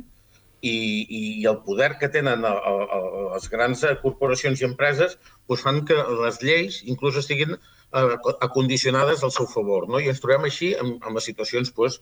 i, 0.61 0.77
i 1.09 1.45
el 1.49 1.59
poder 1.65 1.93
que 1.99 2.09
tenen 2.11 2.45
a, 2.45 2.51
a, 2.51 2.73
a 2.97 2.99
les 3.33 3.49
grans 3.51 3.83
corporacions 4.03 4.61
i 4.61 4.67
empreses 4.67 5.17
doncs 5.47 5.63
fan 5.65 5.83
que 5.87 5.97
les 6.23 6.41
lleis 6.43 6.81
inclús 6.93 7.19
estiguin 7.21 7.55
eh, 7.55 8.17
acondicionades 8.41 9.23
al 9.23 9.31
seu 9.35 9.47
favor. 9.47 9.87
No? 9.89 9.99
I 9.99 10.11
ens 10.11 10.21
trobem 10.23 10.49
així 10.49 10.73
amb, 10.75 10.99
amb 11.03 11.19
les 11.19 11.29
situacions 11.31 11.71
doncs, 11.75 12.01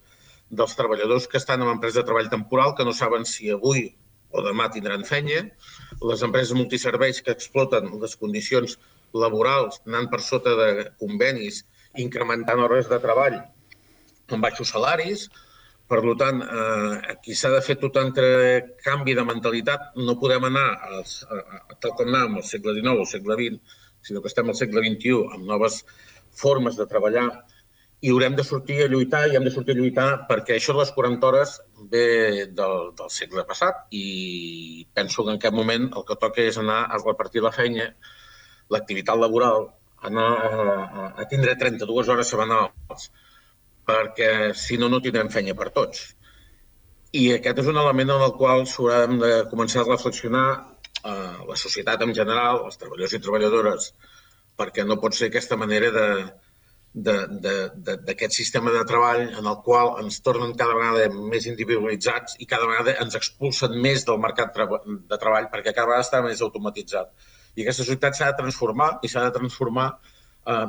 dels 0.50 0.76
treballadors 0.80 1.28
que 1.28 1.40
estan 1.42 1.62
en 1.62 1.74
empresa 1.74 2.02
de 2.02 2.08
treball 2.08 2.30
temporal 2.32 2.76
que 2.76 2.86
no 2.88 2.94
saben 2.96 3.26
si 3.28 3.52
avui 3.52 3.90
o 4.32 4.44
demà 4.44 4.68
tindran 4.72 5.06
fenya, 5.08 5.44
les 6.04 6.24
empreses 6.24 6.56
multiserveis 6.56 7.22
que 7.24 7.34
exploten 7.36 7.94
les 8.02 8.16
condicions 8.20 8.78
laborals 9.16 9.82
anant 9.88 10.10
per 10.12 10.20
sota 10.24 10.54
de 10.60 10.88
convenis, 11.00 11.64
incrementant 11.96 12.60
hores 12.64 12.90
de 12.92 13.00
treball 13.04 13.38
amb 14.28 14.44
baixos 14.44 14.74
salaris, 14.76 15.28
per 15.88 16.02
tant, 16.20 16.42
eh, 16.44 16.96
aquí 17.14 17.36
s'ha 17.36 17.52
de 17.54 17.62
fer 17.64 17.78
tot 17.82 17.98
entre 18.02 18.30
canvi 18.84 19.16
de 19.16 19.24
mentalitat. 19.28 19.92
No 20.08 20.18
podem 20.20 20.48
anar 20.50 20.68
als, 20.92 21.22
a, 21.30 21.38
a, 21.40 21.78
tal 21.82 21.96
com 22.00 22.10
anàvem 22.12 22.40
al 22.42 22.48
segle 22.48 22.76
XIX 22.76 22.96
o 22.96 23.06
al 23.06 23.12
segle 23.12 23.38
XX, 23.40 23.78
sinó 24.10 24.24
que 24.24 24.32
estem 24.32 24.50
al 24.50 24.60
segle 24.60 24.84
XXI 24.84 25.38
amb 25.38 25.48
noves 25.54 25.84
formes 26.42 26.76
de 26.80 26.86
treballar 26.92 27.30
i 28.00 28.12
haurem 28.14 28.36
de 28.38 28.44
sortir 28.46 28.84
a 28.84 28.88
lluitar 28.92 29.24
i 29.28 29.38
hem 29.38 29.46
de 29.48 29.52
sortir 29.54 29.74
a 29.74 29.80
lluitar 29.80 30.10
perquè 30.30 30.58
això 30.58 30.76
de 30.76 30.84
les 30.84 30.92
40 30.94 31.28
hores 31.28 31.54
ve 31.94 32.04
del, 32.60 32.76
del 33.00 33.10
segle 33.14 33.46
passat 33.50 33.88
i 33.90 34.86
penso 34.94 35.24
que 35.24 35.34
en 35.34 35.40
aquest 35.40 35.56
moment 35.58 35.88
el 35.90 36.06
que 36.06 36.20
toca 36.22 36.44
és 36.46 36.60
anar 36.62 36.84
a 36.86 37.00
repartir 37.02 37.42
la 37.42 37.54
feina, 37.56 37.88
l'activitat 38.70 39.18
laboral, 39.18 39.72
anar 40.12 40.28
a, 40.30 40.52
a, 40.52 41.08
a 41.24 41.26
tindre 41.32 41.56
32 41.58 42.14
hores 42.14 42.30
setmanals, 42.30 43.10
perquè 43.88 44.32
si 44.60 44.78
no, 44.82 44.90
no 44.92 45.02
tindrem 45.04 45.30
feina 45.34 45.56
per 45.58 45.70
tots. 45.76 46.04
I 47.16 47.30
aquest 47.38 47.62
és 47.64 47.70
un 47.72 47.80
element 47.80 48.12
en 48.18 48.26
el 48.26 48.34
qual 48.40 48.66
s'haurem 48.68 49.16
de 49.22 49.32
començar 49.52 49.84
a 49.84 49.90
reflexionar 49.90 50.48
eh, 50.58 51.38
la 51.48 51.56
societat 51.56 52.04
en 52.04 52.12
general, 52.18 52.66
els 52.68 52.82
treballadors 52.82 53.16
i 53.16 53.22
treballadores, 53.24 53.94
perquè 54.60 54.84
no 54.86 55.00
pot 55.00 55.16
ser 55.16 55.32
aquesta 55.32 55.58
manera 55.60 55.94
de, 55.96 56.10
d'aquest 56.98 58.34
sistema 58.34 58.72
de 58.74 58.84
treball 58.90 59.24
en 59.28 59.46
el 59.46 59.58
qual 59.66 59.94
ens 60.02 60.20
tornen 60.26 60.56
cada 60.58 60.76
vegada 60.78 61.08
més 61.32 61.46
individualitzats 61.46 62.38
i 62.42 62.48
cada 62.50 62.68
vegada 62.70 62.96
ens 63.04 63.18
expulsen 63.20 63.76
més 63.82 64.06
del 64.08 64.20
mercat 64.24 64.56
de 64.56 65.20
treball 65.22 65.50
perquè 65.52 65.74
cada 65.74 65.88
vegada 65.92 66.06
està 66.06 66.24
més 66.26 66.42
automatitzat. 66.42 67.12
I 67.56 67.64
aquesta 67.64 67.84
societat 67.84 68.18
s'ha 68.18 68.32
de 68.32 68.40
transformar 68.42 68.90
i 69.02 69.12
s'ha 69.12 69.28
de 69.28 69.36
transformar 69.38 69.92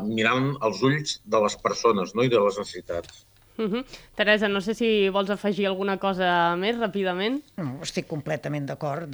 mirant 0.03 0.53
els 0.67 0.83
ulls 0.83 1.19
de 1.25 1.41
les 1.45 1.57
persones 1.63 2.15
no? 2.15 2.27
i 2.27 2.33
de 2.33 2.41
les 2.43 2.59
necessitats. 2.59 3.25
Uh 3.59 3.67
-huh. 3.67 3.85
Teresa, 4.15 4.49
no 4.49 4.61
sé 4.61 4.75
si 4.75 5.09
vols 5.09 5.31
afegir 5.31 5.67
alguna 5.67 5.99
cosa 5.99 6.55
més 6.57 6.77
ràpidament. 6.77 7.43
No, 7.57 7.79
estic 7.83 8.07
completament 8.07 8.67
d'acord. 8.67 9.09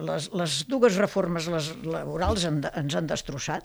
Les, 0.00 0.30
les 0.32 0.66
dues 0.66 0.96
reformes 0.96 1.48
les 1.48 1.74
laborals 1.84 2.44
en, 2.44 2.62
ens 2.74 2.94
han 2.94 3.06
destrossat 3.06 3.64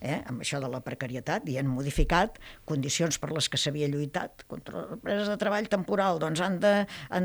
eh, 0.00 0.20
amb 0.26 0.42
això 0.44 0.60
de 0.62 0.70
la 0.72 0.80
precarietat 0.84 1.46
i 1.48 1.58
han 1.60 1.68
modificat 1.70 2.40
condicions 2.68 3.20
per 3.20 3.30
les 3.34 3.48
que 3.52 3.60
s'havia 3.60 3.88
lluitat 3.92 4.44
contra 4.50 4.82
les 4.82 4.96
empreses 4.96 5.30
de 5.30 5.36
treball 5.40 5.68
temporal. 5.72 6.20
Doncs 6.22 6.42
han 6.44 6.58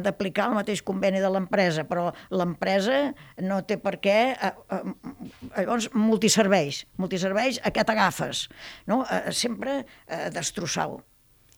d'aplicar 0.04 0.50
el 0.52 0.60
mateix 0.60 0.84
conveni 0.86 1.24
de 1.24 1.32
l'empresa, 1.32 1.88
però 1.88 2.12
l'empresa 2.32 3.00
no 3.44 3.62
té 3.68 3.80
per 3.82 3.98
què... 4.04 4.20
Eh, 4.36 4.54
eh, 4.78 4.84
llavors, 5.58 5.90
multiserveis. 5.96 6.84
Multiserveis, 7.02 7.60
a 7.64 7.74
què 7.74 7.86
t'agafes? 7.88 8.48
No? 8.92 9.04
Eh, 9.10 9.32
sempre 9.36 9.82
eh, 9.82 10.30
destrossar-ho 10.36 11.02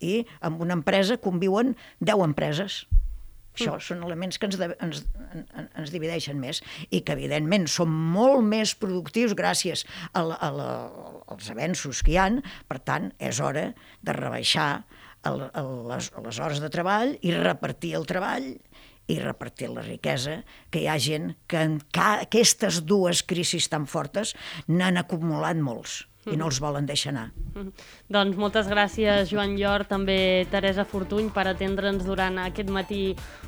i 0.03 0.21
amb 0.45 0.61
una 0.61 0.75
empresa 0.77 1.17
conviuen 1.17 1.75
10 1.99 2.23
empreses. 2.27 2.85
Això 3.57 3.73
mm. 3.73 3.83
són 3.83 4.03
elements 4.05 4.37
que 4.37 4.47
ens, 4.49 4.57
de, 4.61 4.69
ens, 4.85 5.03
ens 5.65 5.93
divideixen 5.93 6.37
més 6.41 6.61
i 6.89 7.01
que, 7.01 7.15
evidentment, 7.17 7.65
són 7.71 7.89
molt 7.89 8.45
més 8.45 8.75
productius 8.77 9.33
gràcies 9.37 9.83
a 10.13 10.23
la, 10.29 10.37
a 10.37 10.51
la, 10.53 10.69
als 11.33 11.49
avenços 11.53 12.03
que 12.05 12.13
hi 12.13 12.19
han. 12.21 12.41
Per 12.69 12.79
tant, 12.85 13.09
és 13.17 13.41
hora 13.41 13.71
de 14.05 14.17
rebaixar 14.17 14.69
el, 15.25 15.47
el, 15.49 15.71
les, 15.89 16.11
les 16.27 16.41
hores 16.43 16.61
de 16.63 16.69
treball 16.73 17.17
i 17.25 17.33
repartir 17.33 17.95
el 17.97 18.05
treball 18.09 18.53
i 19.07 19.17
repartir 19.23 19.69
la 19.71 19.85
riquesa, 19.85 20.41
que 20.69 20.83
hi 20.83 20.89
ha 20.91 20.97
gent 20.99 21.31
que 21.47 21.61
en 21.63 21.79
ca, 21.95 22.17
aquestes 22.27 22.81
dues 22.85 23.23
crisis 23.23 23.69
tan 23.71 23.87
fortes 23.87 24.35
n'han 24.67 24.99
acumulat 24.99 25.59
molts 25.63 26.01
i 26.31 26.37
no 26.39 26.49
els 26.49 26.59
volen 26.63 26.87
deixar 26.89 27.13
anar. 27.13 27.27
Doncs 28.13 28.37
moltes 28.37 28.67
gràcies, 28.69 29.29
Joan 29.31 29.55
Llor, 29.57 29.85
també 29.89 30.45
Teresa 30.51 30.85
Fortuny, 30.85 31.31
per 31.33 31.47
atendre'ns 31.49 32.05
durant 32.05 32.37
aquest 32.43 32.69
matí 32.73 33.01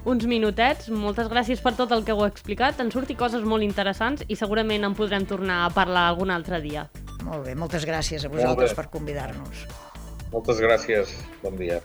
uns 0.10 0.26
minutets. 0.30 0.90
Moltes 0.90 1.30
gràcies 1.32 1.62
per 1.64 1.76
tot 1.78 1.94
el 1.96 2.06
que 2.08 2.16
heu 2.16 2.26
explicat. 2.26 2.80
En 2.82 2.92
surti 2.92 3.18
coses 3.20 3.46
molt 3.46 3.66
interessants 3.66 4.26
i 4.28 4.40
segurament 4.40 4.88
en 4.88 4.98
podrem 4.98 5.28
tornar 5.30 5.66
a 5.66 5.72
parlar 5.74 6.08
algun 6.10 6.34
altre 6.34 6.62
dia. 6.64 6.88
Molt 7.24 7.46
bé, 7.46 7.56
moltes 7.56 7.86
gràcies 7.86 8.26
a 8.26 8.32
vosaltres 8.32 8.74
per 8.78 8.90
convidar-nos. 8.90 9.68
Moltes 10.34 10.62
gràcies. 10.62 11.18
Bon 11.44 11.58
dia. 11.60 11.82